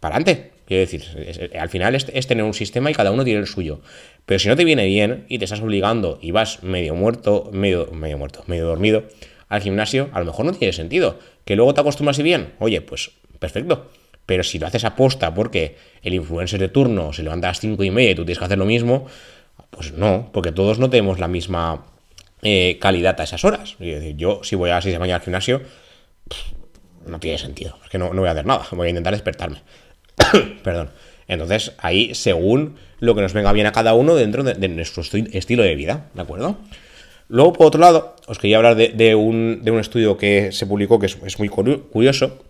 para 0.00 0.16
adelante. 0.16 0.52
Quiero 0.66 0.80
decir, 0.80 1.50
al 1.58 1.68
final 1.68 1.94
es, 1.94 2.06
es, 2.12 2.26
tener 2.26 2.42
un 2.42 2.54
sistema 2.54 2.90
y 2.90 2.94
cada 2.94 3.10
uno 3.10 3.22
tiene 3.22 3.40
el 3.40 3.46
suyo. 3.46 3.80
Pero 4.24 4.38
si 4.38 4.48
no 4.48 4.56
te 4.56 4.64
viene 4.64 4.86
bien 4.86 5.26
y 5.28 5.38
te 5.38 5.44
estás 5.44 5.60
obligando 5.60 6.18
y 6.22 6.30
vas 6.30 6.62
medio 6.62 6.94
muerto, 6.94 7.50
medio, 7.52 7.90
medio 7.92 8.16
muerto, 8.16 8.44
medio 8.46 8.64
dormido 8.64 9.04
al 9.50 9.60
gimnasio, 9.60 10.08
a 10.14 10.20
lo 10.20 10.24
mejor 10.24 10.46
no 10.46 10.52
tiene 10.52 10.72
sentido. 10.72 11.18
Que 11.44 11.54
luego 11.54 11.74
te 11.74 11.82
acostumbras 11.82 12.18
y 12.18 12.22
bien, 12.22 12.54
oye, 12.60 12.80
pues 12.80 13.10
perfecto. 13.38 13.90
Pero 14.26 14.42
si 14.42 14.58
lo 14.58 14.66
haces 14.66 14.84
aposta 14.84 15.34
porque 15.34 15.76
el 16.02 16.14
influencer 16.14 16.60
de 16.60 16.68
turno 16.68 17.12
se 17.12 17.22
levanta 17.22 17.48
a 17.48 17.50
las 17.50 17.60
5 17.60 17.82
y 17.84 17.90
media 17.90 18.12
y 18.12 18.14
tú 18.14 18.24
tienes 18.24 18.38
que 18.38 18.44
hacer 18.44 18.58
lo 18.58 18.64
mismo, 18.64 19.06
pues 19.70 19.92
no, 19.92 20.30
porque 20.32 20.52
todos 20.52 20.78
no 20.78 20.88
tenemos 20.88 21.18
la 21.18 21.28
misma 21.28 21.86
eh, 22.42 22.78
calidad 22.80 23.20
a 23.20 23.24
esas 23.24 23.44
horas. 23.44 23.76
yo, 24.16 24.40
si 24.42 24.56
voy 24.56 24.70
a 24.70 24.74
las 24.74 24.84
6 24.84 24.94
de 24.94 24.98
mañana 24.98 25.16
al 25.16 25.22
gimnasio, 25.22 25.62
no 27.06 27.20
tiene 27.20 27.38
sentido. 27.38 27.78
Es 27.84 27.90
que 27.90 27.98
no, 27.98 28.14
no 28.14 28.22
voy 28.22 28.28
a 28.28 28.32
hacer 28.32 28.46
nada. 28.46 28.66
Voy 28.72 28.86
a 28.86 28.90
intentar 28.90 29.12
despertarme. 29.12 29.62
Perdón. 30.62 30.90
Entonces, 31.28 31.72
ahí, 31.78 32.14
según 32.14 32.76
lo 33.00 33.14
que 33.14 33.22
nos 33.22 33.32
venga 33.32 33.52
bien 33.52 33.66
a 33.66 33.72
cada 33.72 33.94
uno 33.94 34.14
dentro 34.14 34.42
de, 34.42 34.68
nuestro 34.68 35.02
estilo 35.02 35.62
de 35.62 35.74
vida, 35.74 36.10
¿de 36.14 36.22
acuerdo? 36.22 36.58
Luego, 37.28 37.52
por 37.54 37.66
otro 37.66 37.80
lado, 37.80 38.16
os 38.26 38.38
quería 38.38 38.58
hablar 38.58 38.76
de, 38.76 39.14
un, 39.14 39.62
estudio 39.80 40.16
que 40.16 40.52
se 40.52 40.66
publicó 40.66 40.98
que 40.98 41.06
es, 41.06 41.38
muy 41.38 41.48
curioso, 41.48 42.44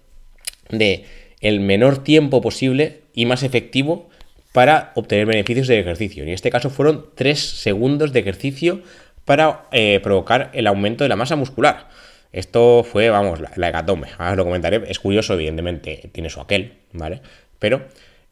de 0.71 1.05
el 1.41 1.61
menor 1.61 2.03
tiempo 2.03 2.41
posible 2.41 3.03
y 3.15 3.27
más 3.27 3.43
efectivo 3.43 4.09
para 4.53 4.93
obtener 4.95 5.27
beneficios 5.27 5.67
del 5.67 5.81
ejercicio. 5.81 6.23
En 6.23 6.29
este 6.29 6.51
caso 6.51 6.71
fueron 6.71 7.07
3 7.15 7.39
segundos 7.39 8.13
de 8.13 8.21
ejercicio 8.21 8.83
para 9.25 9.67
eh, 9.73 10.01
provocar 10.03 10.51
el 10.55 10.67
aumento 10.67 11.05
de 11.05 11.09
la 11.09 11.17
masa 11.17 11.37
muscular. 11.37 11.89
Esto 12.33 12.85
fue, 12.85 13.11
vamos, 13.11 13.41
la, 13.41 13.51
la 13.57 13.69
hecatombe. 13.69 14.09
Ahora 14.19 14.37
lo 14.37 14.45
comentaré. 14.45 14.83
Es 14.89 14.99
curioso, 14.99 15.35
evidentemente, 15.35 16.11
tiene 16.13 16.31
su 16.31 16.41
aquel, 16.41 16.75
¿vale? 16.93 17.21
Pero 17.59 17.87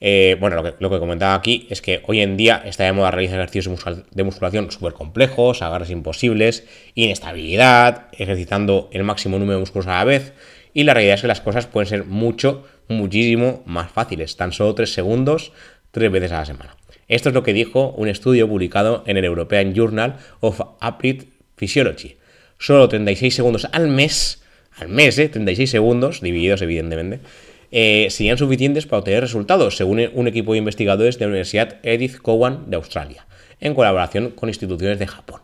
eh, 0.04 0.36
bueno, 0.40 0.56
lo 0.56 0.64
que, 0.64 0.74
lo 0.80 0.90
que, 0.90 0.98
comentaba 0.98 1.34
aquí 1.34 1.68
es 1.70 1.80
que 1.80 2.02
hoy 2.08 2.20
en 2.22 2.36
día 2.36 2.60
está 2.66 2.82
de 2.82 2.92
moda 2.92 3.12
realizar 3.12 3.38
ejercicios 3.38 4.04
de 4.10 4.24
musculación 4.24 4.68
súper 4.72 4.94
complejos, 4.94 5.62
agarres 5.62 5.90
imposibles, 5.90 6.66
inestabilidad, 6.96 8.08
ejercitando 8.10 8.90
el 8.90 9.04
máximo 9.04 9.38
número 9.38 9.58
de 9.58 9.60
músculos 9.60 9.86
a 9.86 9.98
la 9.98 10.04
vez. 10.04 10.32
Y 10.74 10.82
la 10.82 10.94
realidad 10.94 11.14
es 11.14 11.20
que 11.20 11.28
las 11.28 11.40
cosas 11.40 11.68
pueden 11.68 11.88
ser 11.88 12.04
mucho, 12.04 12.66
muchísimo 12.88 13.62
más 13.66 13.90
fáciles. 13.90 14.36
Tan 14.36 14.52
solo 14.52 14.74
3 14.74 14.92
segundos, 14.92 15.52
3 15.90 16.10
veces 16.10 16.32
a 16.32 16.38
la 16.38 16.46
semana. 16.46 16.76
Esto 17.08 17.28
es 17.28 17.34
lo 17.34 17.42
que 17.42 17.52
dijo 17.52 17.90
un 17.96 18.08
estudio 18.08 18.48
publicado 18.48 19.04
en 19.06 19.16
el 19.16 19.24
European 19.24 19.74
Journal 19.74 20.16
of 20.40 20.60
Applied 20.80 21.24
Physiology. 21.56 22.16
Solo 22.58 22.88
36 22.88 23.34
segundos 23.34 23.68
al 23.72 23.88
mes, 23.88 24.42
al 24.76 24.88
mes, 24.88 25.18
¿eh? 25.18 25.28
36 25.28 25.70
segundos, 25.70 26.20
divididos 26.20 26.62
evidentemente, 26.62 27.20
eh, 27.70 28.08
serían 28.10 28.38
suficientes 28.38 28.86
para 28.86 28.98
obtener 28.98 29.20
resultados, 29.20 29.76
según 29.76 30.10
un 30.14 30.28
equipo 30.28 30.52
de 30.52 30.58
investigadores 30.58 31.18
de 31.18 31.24
la 31.24 31.30
Universidad 31.30 31.78
Edith 31.82 32.18
Cowan 32.18 32.70
de 32.70 32.76
Australia, 32.76 33.26
en 33.60 33.74
colaboración 33.74 34.30
con 34.30 34.48
instituciones 34.48 34.98
de 34.98 35.06
Japón. 35.06 35.40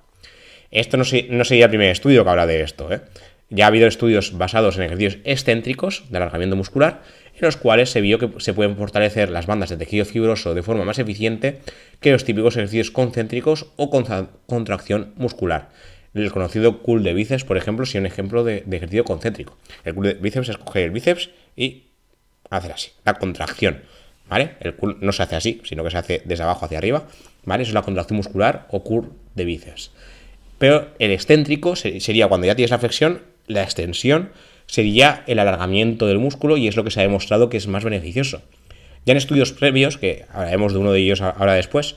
Esto 0.71 0.99
no, 0.99 1.05
sería 1.05 1.65
el 1.65 1.71
primer 1.71 1.91
estudio 1.91 2.25
que 2.25 2.31
habla 2.31 2.47
de 2.47 2.61
esto. 2.61 2.93
¿eh? 2.93 3.01
Ya 3.49 3.65
ha 3.65 3.69
habido 3.69 3.87
estudios 3.87 4.37
basados 4.37 4.77
en 4.77 4.83
ejercicios 4.83 5.19
excéntricos 5.25 6.05
de 6.11 6.19
alargamiento 6.19 6.55
muscular, 6.55 7.03
en 7.41 7.47
los 7.47 7.57
cuales 7.57 7.91
se 7.91 8.01
vio 8.01 8.19
que 8.19 8.41
se 8.41 8.55
pueden 8.55 8.77
fortalecer 8.77 9.31
las 9.31 9.47
bandas 9.47 9.71
de 9.71 9.77
tejido 9.77 10.05
fibroso 10.05 10.55
de 10.55 10.63
forma 10.63 10.85
más 10.85 10.99
eficiente 10.99 11.61
que 12.01 12.13
los 12.13 12.25
típicos 12.25 12.57
ejercicios 12.57 12.91
concéntricos 12.91 13.67
o 13.77 13.91
contracción 14.47 15.13
muscular. 15.17 15.71
El 16.15 16.33
conocido 16.33 16.83
cool 16.83 17.03
de 17.03 17.15
bíceps, 17.15 17.45
por 17.45 17.57
ejemplo, 17.57 17.87
sería 17.87 18.01
un 18.01 18.07
ejemplo 18.07 18.43
de, 18.43 18.65
ejercicio 18.71 19.05
concéntrico. 19.05 19.57
El 19.85 19.95
cool 19.95 20.07
de 20.07 20.15
bíceps 20.15 20.49
es 20.49 20.59
coger 20.59 20.85
el 20.85 20.91
bíceps 20.91 21.31
y 21.57 21.85
hacer 22.51 22.73
así, 22.73 22.91
la 23.05 23.15
contracción, 23.15 23.83
¿vale? 24.29 24.53
El 24.61 24.75
curl 24.75 24.97
no 25.01 25.13
se 25.13 25.23
hace 25.23 25.37
así, 25.37 25.61
sino 25.65 25.85
que 25.85 25.91
se 25.91 25.99
hace 25.99 26.23
desde 26.25 26.43
abajo 26.43 26.65
hacia 26.65 26.79
arriba, 26.79 27.07
¿vale? 27.45 27.63
Es 27.63 27.73
la 27.73 27.83
contracción 27.83 28.17
muscular 28.17 28.67
o 28.71 28.83
curl 28.83 29.13
de 29.35 29.45
bíceps. 29.45 29.93
Pero 30.59 30.89
el 30.99 31.13
excéntrico 31.13 31.77
sería 31.77 32.27
cuando 32.27 32.47
ya 32.47 32.57
tienes 32.57 32.71
la 32.71 32.79
flexión, 32.79 33.23
la 33.47 33.63
extensión 33.63 34.31
sería 34.69 35.25
el 35.27 35.41
alargamiento 35.41 36.07
del 36.07 36.21
músculo 36.21 36.57
y 36.57 36.69
es 36.69 36.77
lo 36.77 36.85
que 36.85 36.93
se 36.93 37.01
ha 37.01 37.03
demostrado 37.03 37.49
que 37.49 37.57
es 37.57 37.67
más 37.67 37.83
beneficioso. 37.83 38.43
Ya 39.05 39.13
en 39.13 39.17
estudios 39.17 39.53
previos, 39.53 39.97
que 39.97 40.27
hablaremos 40.33 40.73
de 40.73 40.79
uno 40.79 40.93
de 40.93 41.01
ellos 41.01 41.21
ahora 41.21 41.55
después, 41.55 41.97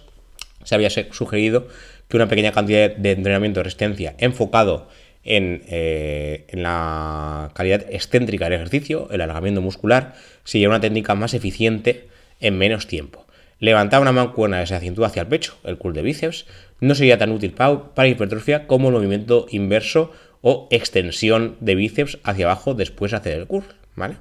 se 0.64 0.74
había 0.74 0.90
sugerido 0.90 1.68
que 2.08 2.18
una 2.18 2.28
pequeña 2.28 2.52
cantidad 2.52 2.96
de 2.96 3.12
entrenamiento 3.12 3.60
de 3.60 3.66
resistencia 3.66 4.16
enfocado 4.18 4.88
eh, 5.24 6.46
en, 6.48 6.64
la 6.64 7.52
calidad 7.54 7.86
excéntrica 7.90 8.46
del 8.46 8.56
ejercicio, 8.56 9.08
el 9.12 9.22
alargamiento 9.22 9.62
muscular, 9.62 10.16
sería 10.44 10.70
una 10.70 10.82
técnica 10.82 11.14
más 11.16 11.34
eficiente 11.34 12.08
en 12.40 12.58
menos 12.58 12.88
tiempo. 12.88 13.28
Levantar 13.60 14.02
una 14.02 14.12
mancuerna 14.12 14.60
que 14.60 14.68
se 14.68 14.76
acentúa 14.76 15.08
hacia 15.08 15.22
el 15.22 15.28
pecho, 15.28 15.56
el 15.64 15.78
curl 15.78 15.94
de 15.94 16.02
bíceps, 16.02 16.48
no 16.80 16.96
sería 16.96 17.20
tan 17.20 17.32
útil 17.32 17.52
para, 17.52 18.08
hipertrofia 18.08 18.66
como 18.66 18.88
el 18.88 18.96
movimiento 18.96 19.46
inverso 19.52 20.12
o 20.42 20.68
extensión 20.72 21.58
de 21.60 21.76
bíceps 21.76 22.20
hacia 22.24 22.46
abajo 22.46 22.74
después 22.74 23.12
de 23.12 23.18
hacer 23.18 23.40
el 23.40 23.48
curl, 23.48 23.68
¿vale? 23.96 24.16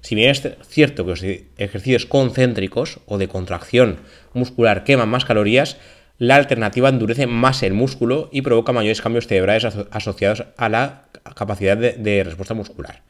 Si 0.00 0.14
bien 0.14 0.30
es 0.30 0.42
cierto 0.68 1.04
que 1.04 1.10
los 1.10 1.22
ejercicios 1.58 2.06
concéntricos 2.06 3.00
o 3.06 3.18
de 3.18 3.28
contracción 3.28 3.98
muscular 4.34 4.84
queman 4.84 5.08
más 5.08 5.24
calorías, 5.24 5.78
la 6.18 6.36
alternativa 6.36 6.88
endurece 6.88 7.26
más 7.26 7.62
el 7.62 7.74
músculo 7.74 8.30
y 8.32 8.42
provoca 8.42 8.72
mayores 8.72 9.02
cambios 9.02 9.26
cerebrales 9.26 9.66
asociados 9.90 10.44
a 10.56 10.68
la 10.68 11.08
capacidad 11.34 11.76
de, 11.76 12.24
respuesta 12.24 12.54
muscular. 12.54 13.02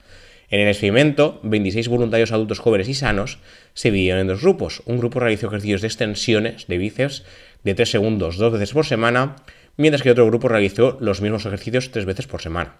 En 0.48 0.60
el 0.60 0.68
experimento, 0.68 1.40
26 1.42 1.88
voluntarios 1.88 2.32
adultos 2.32 2.60
jóvenes 2.60 2.88
y 2.88 2.94
sanos 2.94 3.38
se 3.74 3.90
dividieron 3.90 4.22
en 4.22 4.28
dos 4.28 4.42
grupos. 4.42 4.82
Un 4.86 4.98
grupo 4.98 5.20
realizó 5.20 5.48
ejercicios 5.48 5.82
de 5.82 5.88
extensiones 5.88 6.66
de 6.66 6.78
bíceps 6.78 7.24
de 7.62 7.74
3 7.74 7.90
segundos 7.90 8.36
dos 8.38 8.52
veces 8.52 8.72
por 8.72 8.86
semana, 8.86 9.36
mientras 9.76 10.02
que 10.02 10.10
otro 10.10 10.26
grupo 10.26 10.48
realizó 10.48 10.96
los 11.00 11.20
mismos 11.20 11.46
ejercicios 11.46 11.90
tres 11.90 12.04
veces 12.04 12.26
por 12.26 12.42
semana. 12.42 12.76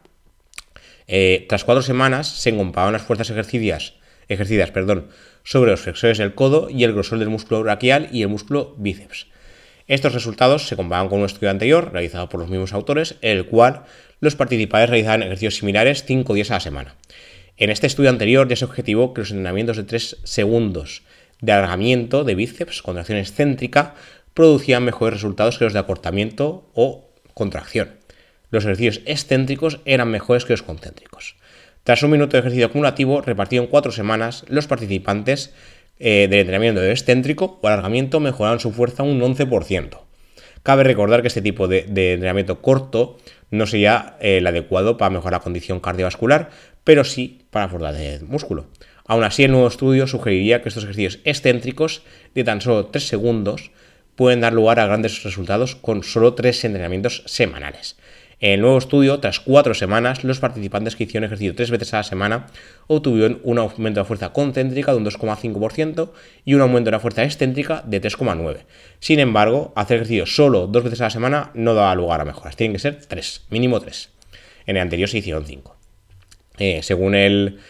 Eh, 1.07 1.47
tras 1.49 1.65
cuatro 1.65 1.83
semanas 1.83 2.27
se 2.29 2.55
comparaban 2.57 2.93
las 2.93 3.03
fuerzas 3.03 3.31
ejercidas, 3.31 3.95
ejercidas 4.29 4.71
perdón, 4.71 5.09
sobre 5.45 5.71
los 5.71 5.81
flexores 5.81 6.19
del 6.19 6.35
codo 6.35 6.69
y 6.69 6.85
el 6.85 6.93
grosor 6.93 7.19
del 7.19 7.29
músculo 7.29 7.63
braquial 7.63 8.09
y 8.13 8.23
el 8.23 8.29
músculo 8.29 8.75
bíceps. 8.79 9.29
Estos 9.87 10.15
resultados 10.15 10.67
se 10.67 10.75
comparan 10.75 11.09
con 11.09 11.21
un 11.21 11.27
estudio 11.27 11.51
anterior 11.51 11.93
realizado 11.93 12.29
por 12.29 12.41
los 12.41 12.51
mismos 12.51 12.73
autores, 12.73 13.15
en 13.21 13.37
el 13.37 13.47
cual 13.47 13.85
los 14.19 14.35
participantes 14.35 14.91
realizaban 14.91 15.23
ejercicios 15.23 15.57
similares 15.57 16.05
5 16.05 16.35
días 16.35 16.51
a 16.51 16.55
la 16.55 16.61
semana. 16.61 16.97
En 17.57 17.71
este 17.71 17.87
estudio 17.87 18.11
anterior 18.11 18.49
ya 18.49 18.57
se 18.57 18.65
objetivó 18.65 19.15
que 19.15 19.21
los 19.21 19.31
entrenamientos 19.31 19.77
de 19.77 19.85
3 19.85 20.19
segundos 20.25 21.03
de 21.41 21.53
alargamiento 21.53 22.25
de 22.25 22.35
bíceps, 22.35 22.83
contracción 22.83 23.19
excéntrica, 23.19 23.95
producían 24.37 24.85
mejores 24.85 25.15
resultados 25.15 25.57
que 25.57 25.65
los 25.65 25.73
de 25.73 25.79
acortamiento 25.79 26.69
o 26.75 27.09
contracción. 27.33 27.97
Los 28.51 28.65
ejercicios 28.65 29.01
excéntricos 29.07 29.81
eran 29.87 30.11
mejores 30.11 30.45
que 30.45 30.53
los 30.53 30.63
concéntricos. 30.63 31.37
Tras 31.85 32.03
un 32.03 32.11
minuto 32.11 32.33
de 32.33 32.41
ejercicio 32.41 32.67
acumulativo 32.67 33.23
repartido 33.23 33.63
en 33.63 33.71
cuatro 33.71 33.93
semanas, 33.93 34.45
los 34.49 34.67
participantes 34.67 35.55
eh, 35.99 36.27
del 36.29 36.41
entrenamiento 36.41 36.83
de 36.83 36.91
excéntrico 36.91 37.59
o 37.63 37.67
alargamiento 37.67 38.21
mejoraron 38.21 38.61
su 38.61 38.73
fuerza 38.73 39.05
un 39.05 39.23
11%. 39.23 40.01
Cabe 40.63 40.85
recordar 40.85 41.23
que 41.23 41.29
este 41.29 41.41
tipo 41.41 41.67
de, 41.67 41.87
entrenamiento 41.87 42.61
corto 42.61 43.17
no 43.51 43.67
sería 43.67 44.19
eh, 44.21 44.37
el 44.37 44.47
adecuado 44.47 44.99
para 44.99 45.09
mejorar 45.09 45.41
la 45.41 45.45
condición 45.45 45.81
cardiovascular, 45.81 46.51
pero 46.85 47.05
sí 47.05 47.47
para 47.51 47.71
fortalecer 47.71 48.21
el 48.21 48.27
músculo. 48.27 48.67
Aún 49.07 49.25
así, 49.25 49.45
el 49.45 49.53
nuevo 49.53 49.69
estudio 49.69 50.07
sugeriría 50.07 50.61
que 50.61 50.69
estos 50.69 50.85
ejercicios 50.85 51.21
excéntricos 51.25 52.03
de 52.35 52.45
tan 52.45 52.61
solo 52.61 52.87
3 52.87 53.03
segundos 53.03 53.71
pueden 54.17 54.41
dar 54.41 54.53
lugar 54.53 54.81
a 54.81 54.87
grandes 54.87 55.23
resultados 55.23 55.77
con 55.77 56.03
solo 56.03 56.35
3 56.35 56.65
entrenamientos 56.65 57.23
semanales. 57.27 57.97
En 58.39 58.53
el 58.53 58.61
nuevo 58.61 58.77
estudio, 58.77 59.19
tras 59.19 59.41
cuatro 59.41 59.73
semanas, 59.73 60.23
los 60.23 60.41
participantes 60.41 60.95
que 60.95 61.05
hicieron 61.05 61.25
ejercicio 61.25 61.55
tres 61.55 61.71
veces 61.71 61.95
a 61.95 61.99
la 61.99 62.03
semana 62.03 62.47
obtuvieron 62.87 63.41
un 63.45 63.57
aumento 63.57 64.01
de 64.01 64.03
la 64.03 64.05
fuerza 64.05 64.35
concéntrica 64.35 64.93
de 64.93 64.99
un 64.99 65.07
2,5% 65.07 66.11
y 66.45 66.53
un 66.53 66.61
aumento 66.61 66.89
de 66.89 66.93
la 66.93 67.01
fuerza 67.01 67.25
excéntrica 67.25 67.83
de 67.87 68.03
3,9%. 68.03 68.59
Sin 69.01 69.21
embargo, 69.21 69.73
hacer 69.75 69.97
ejercicio 69.97 70.27
solo 70.27 70.67
dos 70.67 70.85
veces 70.85 71.01
a 71.01 71.05
la 71.05 71.11
semana 71.11 71.51
no 71.55 71.73
daba 71.73 71.95
lugar 71.95 72.21
a 72.21 72.27
mejoras, 72.27 72.57
tienen 72.57 72.75
que 72.75 72.79
ser 72.79 72.97
tres, 73.07 73.47
mínimo 73.49 73.81
tres. 73.81 74.11
En 74.67 74.77
el 74.77 74.83
anterior 74.83 75.09
se 75.09 75.17
hicieron 75.17 75.47
cinco. 75.47 75.75
Eh, 76.59 76.81
según 76.83 77.15
el, 77.15 77.61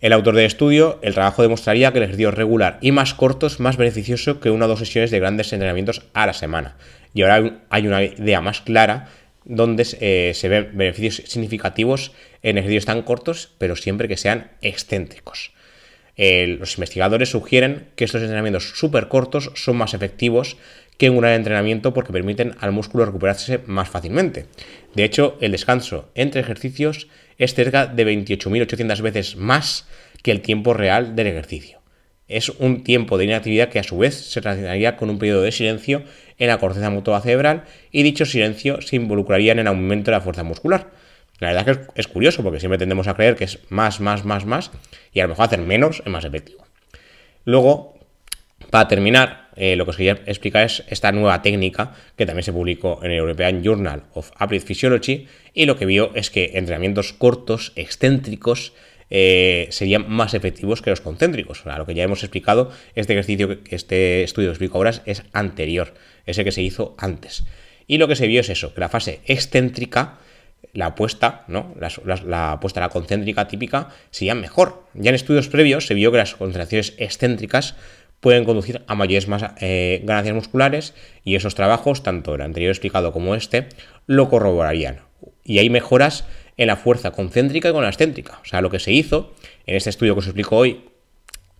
el 0.00 0.12
autor 0.12 0.34
del 0.34 0.46
estudio, 0.46 0.98
el 1.02 1.14
trabajo 1.14 1.42
demostraría 1.42 1.92
que 1.92 1.98
el 1.98 2.04
ejercicio 2.04 2.30
regular 2.30 2.78
y 2.80 2.92
más 2.92 3.14
corto 3.14 3.46
es 3.46 3.60
más 3.60 3.76
beneficioso 3.76 4.40
que 4.40 4.50
una 4.50 4.66
o 4.66 4.68
dos 4.68 4.80
sesiones 4.80 5.10
de 5.10 5.20
grandes 5.20 5.52
entrenamientos 5.52 6.02
a 6.12 6.26
la 6.26 6.34
semana. 6.34 6.76
Y 7.14 7.22
ahora 7.22 7.60
hay 7.70 7.86
una 7.86 8.02
idea 8.02 8.40
más 8.40 8.60
clara 8.60 9.08
donde 9.44 9.86
eh, 10.00 10.32
se 10.34 10.48
ven 10.48 10.70
beneficios 10.74 11.22
significativos 11.30 12.12
en 12.42 12.58
ejercicios 12.58 12.86
tan 12.86 13.02
cortos, 13.02 13.50
pero 13.58 13.76
siempre 13.76 14.08
que 14.08 14.16
sean 14.16 14.50
excéntricos. 14.62 15.52
los 16.16 16.74
investigadores 16.74 17.30
sugieren 17.30 17.88
que 17.96 18.04
estos 18.04 18.22
entrenamientos 18.22 18.78
súper 18.78 19.08
cortos 19.08 19.50
son 19.54 19.76
más 19.76 19.94
efectivos 19.94 20.56
que 20.98 21.10
un 21.10 21.18
gran 21.18 21.32
entrenamiento 21.32 21.92
porque 21.92 22.12
permiten 22.12 22.54
al 22.60 22.72
músculo 22.72 23.04
recuperarse 23.04 23.60
más 23.66 23.88
fácilmente. 23.88 24.46
De 24.94 25.04
hecho, 25.04 25.36
el 25.40 25.52
descanso 25.52 26.10
entre 26.14 26.40
ejercicios 26.40 27.08
es 27.38 27.54
cerca 27.54 27.86
de 27.86 28.06
28.800 28.06 29.00
veces 29.00 29.36
más 29.36 29.88
que 30.22 30.30
el 30.30 30.40
tiempo 30.40 30.72
real 30.72 31.16
del 31.16 31.26
ejercicio 31.26 31.84
es 32.28 32.48
un 32.48 32.84
tiempo 32.84 33.18
de 33.18 33.24
inactividad 33.24 33.68
que 33.68 33.78
a 33.78 33.82
su 33.82 33.98
vez 33.98 34.14
se 34.14 34.40
relacionaría 34.40 34.96
con 34.96 35.10
un 35.10 35.18
periodo 35.18 35.42
de 35.42 35.52
silencio 35.52 36.02
en 36.38 36.48
la 36.48 36.58
corteza 36.58 36.90
motora 36.90 37.20
cerebral 37.20 37.64
y 37.90 38.02
dicho 38.02 38.24
silencio 38.24 38.80
se 38.80 38.96
involucraría 38.96 39.52
en 39.52 39.60
el 39.60 39.66
aumento 39.66 40.10
de 40.10 40.16
la 40.16 40.20
fuerza 40.20 40.42
muscular. 40.42 40.90
La 41.40 41.48
verdad 41.48 41.68
es 41.68 41.78
que 41.78 41.84
es, 41.96 42.08
curioso 42.08 42.42
porque 42.42 42.60
siempre 42.60 42.78
tendemos 42.78 43.08
a 43.08 43.14
creer 43.14 43.36
que 43.36 43.44
es 43.44 43.58
más, 43.68 44.00
más, 44.00 44.24
más, 44.24 44.46
más 44.46 44.70
y 45.12 45.20
a 45.20 45.24
lo 45.24 45.30
mejor 45.30 45.46
hacer 45.46 45.60
menos 45.60 46.02
es 46.04 46.10
más 46.10 46.24
efectivo. 46.24 46.64
Luego, 47.44 47.98
para 48.70 48.88
terminar, 48.88 49.43
eh, 49.56 49.76
lo 49.76 49.84
que 49.84 49.90
os 49.90 49.96
quería 49.96 50.20
explicar 50.26 50.64
es 50.64 50.84
esta 50.88 51.12
nueva 51.12 51.42
técnica 51.42 51.94
que 52.16 52.26
también 52.26 52.44
se 52.44 52.52
publicó 52.52 53.00
en 53.02 53.12
el 53.12 53.18
European 53.18 53.62
Journal 53.62 54.04
of 54.14 54.32
Applied 54.36 54.62
Physiology 54.62 55.26
y 55.52 55.66
lo 55.66 55.76
que 55.76 55.86
vio 55.86 56.10
es 56.14 56.30
que 56.30 56.52
entrenamientos 56.54 57.12
cortos, 57.12 57.72
excéntricos, 57.76 58.72
eh, 59.10 59.68
serían 59.70 60.10
más 60.10 60.34
efectivos 60.34 60.82
que 60.82 60.90
los 60.90 61.00
concéntricos. 61.00 61.64
Lo 61.64 61.86
que 61.86 61.94
ya 61.94 62.02
hemos 62.02 62.22
explicado, 62.22 62.72
este 62.94 63.12
ejercicio, 63.12 63.58
este 63.70 64.22
estudio 64.24 64.48
que 64.48 64.52
explico 64.52 64.78
ahora 64.78 64.94
es 65.04 65.22
anterior, 65.32 65.94
ese 66.26 66.44
que 66.44 66.52
se 66.52 66.62
hizo 66.62 66.94
antes. 66.98 67.44
Y 67.86 67.98
lo 67.98 68.08
que 68.08 68.16
se 68.16 68.26
vio 68.26 68.40
es 68.40 68.48
eso, 68.48 68.74
que 68.74 68.80
la 68.80 68.88
fase 68.88 69.20
excéntrica, 69.26 70.18
la 70.72 70.86
apuesta, 70.86 71.44
¿no? 71.48 71.74
La, 72.26 72.52
apuesta 72.52 72.80
a 72.80 72.84
la 72.84 72.88
concéntrica 72.88 73.46
típica 73.46 73.90
sería 74.10 74.34
mejor. 74.34 74.84
Ya 74.94 75.10
en 75.10 75.14
estudios 75.14 75.48
previos 75.48 75.86
se 75.86 75.94
vio 75.94 76.10
que 76.10 76.18
las 76.18 76.34
concentraciones 76.34 76.94
excéntricas 76.98 77.76
pueden 78.24 78.46
conducir 78.46 78.80
a 78.86 78.94
mayores 78.94 79.28
eh, 79.60 80.00
ganancias 80.02 80.34
musculares 80.34 80.94
y 81.24 81.34
esos 81.34 81.54
trabajos, 81.54 82.02
tanto 82.02 82.34
el 82.34 82.40
anterior 82.40 82.70
explicado 82.70 83.12
como 83.12 83.34
este, 83.34 83.68
lo 84.06 84.30
corroborarían. 84.30 85.00
Y 85.44 85.58
hay 85.58 85.68
mejoras 85.68 86.24
en 86.56 86.68
la 86.68 86.76
fuerza 86.76 87.10
concéntrica 87.10 87.68
y 87.68 87.72
con 87.72 87.82
la 87.82 87.90
excéntrica. 87.90 88.40
O 88.42 88.46
sea, 88.46 88.62
lo 88.62 88.70
que 88.70 88.78
se 88.78 88.92
hizo 88.92 89.34
en 89.66 89.76
este 89.76 89.90
estudio 89.90 90.14
que 90.14 90.20
os 90.20 90.26
explico 90.26 90.56
hoy 90.56 90.86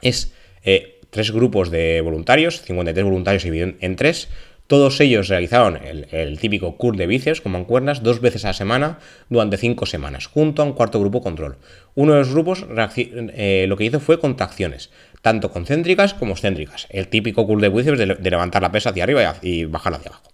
es 0.00 0.32
eh, 0.62 1.00
tres 1.10 1.32
grupos 1.32 1.70
de 1.70 2.00
voluntarios, 2.00 2.62
53 2.62 3.04
voluntarios 3.04 3.42
divididos 3.42 3.74
en 3.80 3.96
tres, 3.96 4.30
todos 4.66 4.98
ellos 5.00 5.28
realizaron 5.28 5.78
el, 5.82 6.38
típico 6.38 6.76
curl 6.76 6.96
de 6.96 7.06
bíceps 7.06 7.42
con 7.42 7.52
mancuernas 7.52 8.02
dos 8.02 8.20
veces 8.20 8.44
a 8.44 8.48
la 8.48 8.54
semana 8.54 8.98
durante 9.28 9.58
cinco 9.58 9.84
semanas, 9.84 10.26
junto 10.26 10.62
a 10.62 10.64
un 10.64 10.72
cuarto 10.72 11.00
grupo 11.00 11.20
control. 11.20 11.58
Uno 11.94 12.12
de 12.14 12.20
los 12.20 12.32
grupos 12.32 12.64
eh, 12.96 13.66
lo 13.68 13.76
que 13.76 13.84
hizo 13.84 14.00
fue 14.00 14.18
contracciones, 14.18 14.90
tanto 15.20 15.50
concéntricas 15.50 16.14
como 16.14 16.32
excéntricas. 16.32 16.86
El 16.88 17.08
típico 17.08 17.46
curl 17.46 17.60
de 17.60 17.68
bíceps 17.68 17.98
de, 17.98 18.06
levantar 18.06 18.62
la 18.62 18.72
pesa 18.72 18.90
hacia 18.90 19.04
arriba 19.04 19.36
y, 19.42 19.64
bajarla 19.66 19.98
hacia 19.98 20.10
abajo. 20.10 20.30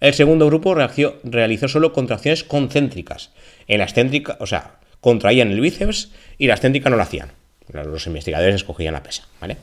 El 0.00 0.14
segundo 0.14 0.46
grupo 0.46 0.74
realizó 0.74 1.68
solo 1.68 1.92
contracciones 1.92 2.42
concéntricas. 2.42 3.32
En 3.68 3.78
la 3.78 3.84
excéntrica, 3.84 4.36
o 4.40 4.46
sea, 4.46 4.76
contraían 5.00 5.50
el 5.50 5.60
bíceps 5.60 6.10
y 6.38 6.46
la 6.46 6.54
excéntrica 6.54 6.88
no 6.88 6.96
lo 6.96 7.02
hacían. 7.02 7.32
Los 7.72 8.06
investigadores 8.06 8.56
escogían 8.56 8.92
la 8.92 9.02
pesa, 9.02 9.26
¿vale? 9.40 9.56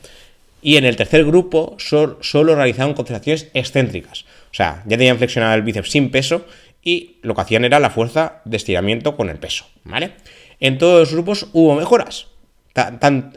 Y 0.62 0.76
en 0.76 0.84
el 0.84 0.96
tercer 0.96 1.24
grupo 1.24 1.76
solo 1.78 2.54
realizaban 2.54 2.94
concentraciones 2.94 3.48
excéntricas. 3.52 4.24
O 4.52 4.54
sea, 4.54 4.82
ya 4.86 4.96
tenían 4.96 5.18
flexionado 5.18 5.54
el 5.54 5.62
bíceps 5.62 5.90
sin 5.90 6.10
peso 6.10 6.46
y 6.82 7.18
lo 7.22 7.34
que 7.34 7.40
hacían 7.40 7.64
era 7.64 7.80
la 7.80 7.90
fuerza 7.90 8.40
de 8.44 8.56
estiramiento 8.56 9.16
con 9.16 9.28
el 9.28 9.38
peso, 9.38 9.66
¿vale? 9.84 10.12
En 10.60 10.78
todos 10.78 11.00
los 11.00 11.12
grupos 11.12 11.48
hubo 11.52 11.74
mejoras, 11.74 12.28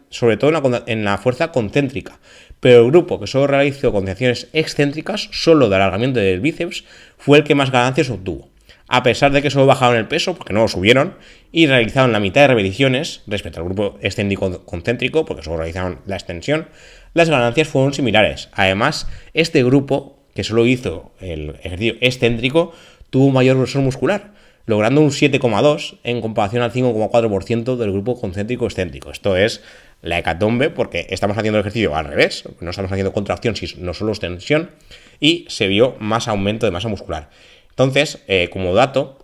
sobre 0.10 0.38
todo 0.38 0.84
en 0.86 1.04
la, 1.04 1.18
fuerza 1.18 1.52
concéntrica. 1.52 2.20
Pero 2.60 2.86
el 2.86 2.92
grupo 2.92 3.20
que 3.20 3.28
solo 3.28 3.48
realizó 3.48 3.92
concentraciones 3.92 4.48
excéntricas, 4.54 5.30
solo 5.32 5.70
de 5.70 5.76
alargamiento 5.76 6.20
del 6.20 6.40
bíceps, 6.40 6.84
fue 7.18 7.40
el 7.40 7.44
que 7.44 7.56
más 7.56 7.72
ganancias 7.72 8.10
obtuvo. 8.10 8.50
A 8.88 9.02
pesar 9.02 9.32
de 9.32 9.42
que 9.42 9.50
solo 9.50 9.66
bajaron 9.66 9.98
el 9.98 10.08
peso, 10.08 10.36
porque 10.36 10.54
no 10.54 10.62
lo 10.62 10.68
subieron, 10.68 11.16
y 11.52 11.68
realizaron 11.68 12.12
la 12.12 12.20
mitad 12.20 12.42
de 12.42 12.48
repeticiones 12.48 13.24
respecto 13.26 13.60
al 13.60 13.66
grupo 13.66 13.98
excéntrico 14.02 14.64
concéntrico, 14.66 15.26
porque 15.26 15.44
solo 15.44 15.58
realizaron 15.58 16.00
la 16.06 16.16
extensión, 16.16 16.68
las 17.14 17.30
ganancias 17.30 17.68
fueron 17.68 17.94
similares. 17.94 18.50
Además, 18.52 19.08
este 19.34 19.64
grupo, 19.64 20.20
que 20.36 20.44
solo 20.44 20.68
hizo 20.68 21.12
el 21.20 21.56
ejercicio 21.64 21.96
excéntrico, 22.02 22.74
tuvo 23.10 23.32
mayor 23.32 23.58
grosor 23.58 23.82
muscular, 23.82 24.34
logrando 24.66 25.02
un 25.02 25.10
7,2 25.10 25.98
en 26.04 26.22
comparación 26.22 26.62
al 26.62 26.72
5,4% 26.72 27.78
del 27.78 27.92
grupo 27.92 28.20
concéntrico 28.20 28.66
excéntrico. 28.66 29.12
Esto 29.12 29.38
es 29.38 29.64
la 30.02 30.20
hecatombe 30.20 30.70
porque 30.70 31.08
estamos 31.10 31.38
haciendo 31.38 31.58
el 31.58 31.62
ejercicio 31.62 31.96
al 31.96 32.06
revés, 32.06 32.44
no 32.60 32.70
estamos 32.70 32.92
haciendo 32.92 33.14
contracción, 33.14 33.56
sino 33.56 33.94
solo 33.94 34.12
extensión, 34.12 34.72
y 35.20 35.46
se 35.50 35.68
vio 35.68 35.96
más 36.00 36.28
aumento 36.28 36.66
de 36.66 36.72
masa 36.72 36.88
muscular. 36.88 37.30
Entonces, 37.76 38.24
eh, 38.28 38.50
como 38.52 38.74
dato, 38.74 39.18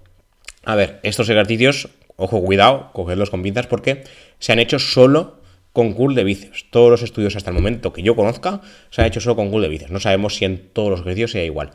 a 0.66 0.76
ver, 0.76 1.00
estos 1.04 1.30
ejercicios, 1.30 1.88
ojo, 2.18 2.42
cuidado, 2.42 2.92
cogedlos 2.92 3.30
con 3.30 3.44
pinzas 3.44 3.68
porque 3.68 4.04
se 4.40 4.52
han 4.52 4.60
hecho 4.60 4.78
solo 4.78 5.40
con 5.72 5.94
curl 5.94 6.16
de 6.16 6.26
bíceps. 6.26 6.66
Todos 6.70 6.92
los 6.92 7.02
estudios 7.02 7.38
hasta 7.38 7.50
el 7.50 7.56
momento 7.56 7.94
que 7.94 8.04
yo 8.04 8.16
conozca 8.16 8.60
se 8.90 9.02
han 9.02 9.08
hecho 9.08 9.22
solo 9.22 9.38
con 9.38 9.52
curl 9.52 9.62
de 9.62 9.70
bíceps. 9.70 9.92
No 9.92 10.02
sabemos 10.02 10.36
si 10.36 10.44
en 10.44 10.70
todos 10.74 10.90
los 10.90 11.00
ejercicios 11.00 11.32
sea 11.32 11.46
igual. 11.46 11.72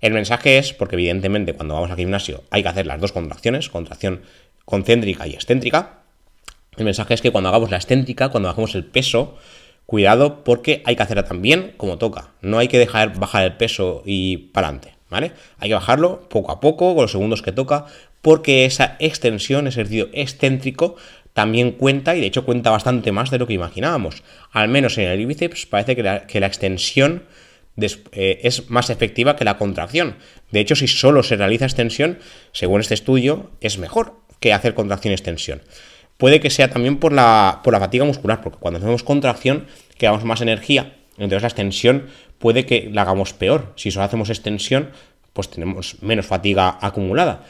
El 0.00 0.12
mensaje 0.12 0.58
es, 0.58 0.74
porque 0.74 0.96
evidentemente 0.96 1.54
cuando 1.54 1.74
vamos 1.74 1.90
al 1.90 1.96
gimnasio 1.96 2.44
hay 2.50 2.62
que 2.62 2.68
hacer 2.68 2.86
las 2.86 3.00
dos 3.00 3.12
contracciones, 3.12 3.70
contracción 3.70 4.20
concéntrica 4.66 5.26
y 5.26 5.32
excéntrica. 5.32 6.00
El 6.76 6.84
mensaje 6.84 7.14
es 7.14 7.22
que 7.22 7.32
cuando 7.32 7.48
hagamos 7.48 7.70
la 7.70 7.78
excéntrica, 7.78 8.28
cuando 8.28 8.50
bajemos 8.50 8.74
el 8.74 8.84
peso, 8.84 9.36
cuidado 9.86 10.44
porque 10.44 10.82
hay 10.84 10.94
que 10.94 11.02
hacerla 11.02 11.24
también 11.24 11.72
como 11.78 11.96
toca. 11.96 12.32
No 12.42 12.58
hay 12.58 12.68
que 12.68 12.78
dejar 12.78 13.18
bajar 13.18 13.44
el 13.44 13.56
peso 13.56 14.02
y 14.04 14.36
para 14.36 14.68
adelante, 14.68 14.97
¿vale? 15.10 15.32
Hay 15.58 15.68
que 15.68 15.74
bajarlo 15.74 16.28
poco 16.28 16.52
a 16.52 16.60
poco, 16.60 16.94
con 16.94 17.02
los 17.02 17.12
segundos 17.12 17.42
que 17.42 17.52
toca, 17.52 17.86
porque 18.22 18.64
esa 18.64 18.96
extensión, 18.98 19.66
ese 19.66 19.80
ejercicio 19.80 20.08
excéntrico, 20.12 20.96
también 21.32 21.72
cuenta, 21.72 22.16
y 22.16 22.20
de 22.20 22.26
hecho 22.26 22.44
cuenta 22.44 22.70
bastante 22.70 23.12
más 23.12 23.30
de 23.30 23.38
lo 23.38 23.46
que 23.46 23.52
imaginábamos. 23.52 24.22
Al 24.50 24.68
menos 24.68 24.98
en 24.98 25.08
el 25.08 25.24
bíceps 25.24 25.66
parece 25.66 25.94
que 25.94 26.02
la, 26.02 26.46
extensión 26.46 27.22
eh, 27.76 28.40
es 28.42 28.70
más 28.70 28.90
efectiva 28.90 29.36
que 29.36 29.44
la 29.44 29.56
contracción. 29.56 30.16
De 30.50 30.60
hecho, 30.60 30.74
si 30.74 30.88
solo 30.88 31.22
se 31.22 31.36
realiza 31.36 31.64
extensión, 31.64 32.18
según 32.52 32.80
este 32.80 32.94
estudio, 32.94 33.50
es 33.60 33.78
mejor 33.78 34.14
que 34.40 34.52
hacer 34.52 34.74
contracción 34.74 35.12
y 35.12 35.14
extensión. 35.14 35.62
Puede 36.16 36.40
que 36.40 36.50
sea 36.50 36.70
también 36.70 36.98
por 36.98 37.12
la, 37.12 37.60
por 37.62 37.72
la 37.72 37.78
fatiga 37.78 38.04
muscular, 38.04 38.40
porque 38.42 38.58
cuando 38.58 38.78
hacemos 38.78 39.04
contracción, 39.04 39.66
quedamos 39.96 40.24
más 40.24 40.40
energía, 40.40 40.94
entonces 41.18 41.42
la 41.42 41.48
extensión 41.48 42.08
puede 42.38 42.66
que 42.66 42.90
la 42.92 43.02
hagamos 43.02 43.32
peor. 43.32 43.72
Si 43.76 43.90
solo 43.90 44.04
hacemos 44.04 44.30
extensión, 44.30 44.90
pues 45.32 45.50
tenemos 45.50 46.02
menos 46.02 46.26
fatiga 46.26 46.78
acumulada. 46.80 47.44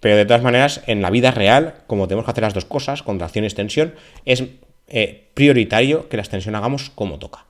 Pero 0.00 0.16
de 0.16 0.26
todas 0.26 0.42
maneras, 0.42 0.82
en 0.86 1.02
la 1.02 1.10
vida 1.10 1.30
real, 1.30 1.76
como 1.86 2.06
tenemos 2.06 2.24
que 2.24 2.30
hacer 2.30 2.44
las 2.44 2.54
dos 2.54 2.64
cosas, 2.64 3.02
contracción 3.02 3.44
y 3.44 3.48
extensión, 3.48 3.94
es 4.24 4.44
eh, 4.88 5.28
prioritario 5.34 6.08
que 6.08 6.16
la 6.16 6.22
extensión 6.22 6.54
hagamos 6.54 6.90
como 6.90 7.18
toca. 7.18 7.46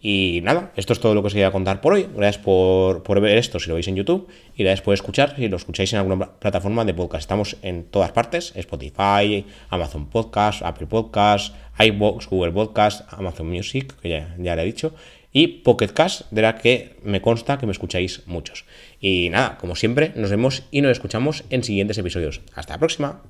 Y 0.00 0.40
nada, 0.44 0.70
esto 0.76 0.92
es 0.92 1.00
todo 1.00 1.14
lo 1.14 1.22
que 1.22 1.26
os 1.26 1.32
quería 1.32 1.50
contar 1.50 1.80
por 1.80 1.92
hoy. 1.92 2.08
Gracias 2.14 2.42
por, 2.42 3.20
ver 3.20 3.36
esto 3.36 3.58
si 3.58 3.68
lo 3.68 3.74
veis 3.74 3.88
en 3.88 3.96
YouTube 3.96 4.28
y 4.54 4.62
gracias 4.62 4.82
por 4.82 4.94
escuchar 4.94 5.34
si 5.34 5.48
lo 5.48 5.56
escucháis 5.56 5.92
en 5.92 5.98
alguna 5.98 6.30
plataforma 6.38 6.84
de 6.84 6.94
podcast. 6.94 7.22
Estamos 7.22 7.56
en 7.62 7.84
todas 7.84 8.12
partes, 8.12 8.52
Spotify, 8.54 9.44
Amazon 9.70 10.08
Podcast, 10.08 10.62
Apple 10.62 10.86
Podcast, 10.86 11.54
iVoox, 11.80 12.28
Google 12.28 12.52
Podcast, 12.52 13.12
Amazon 13.12 13.48
Music, 13.48 13.94
que 14.00 14.08
ya, 14.08 14.36
ya 14.38 14.54
le 14.54 14.62
he 14.62 14.66
dicho, 14.66 14.94
y 15.38 15.46
Pocket 15.46 15.92
Cast, 15.94 16.22
de 16.32 16.42
la 16.42 16.56
que 16.56 16.96
me 17.04 17.22
consta 17.22 17.58
que 17.58 17.66
me 17.66 17.70
escucháis 17.70 18.22
muchos. 18.26 18.64
Y 19.00 19.28
nada, 19.30 19.56
como 19.58 19.76
siempre, 19.76 20.10
nos 20.16 20.30
vemos 20.30 20.64
y 20.72 20.80
nos 20.80 20.90
escuchamos 20.90 21.44
en 21.50 21.62
siguientes 21.62 21.96
episodios. 21.96 22.40
Hasta 22.56 22.74
la 22.74 22.80
próxima. 22.80 23.22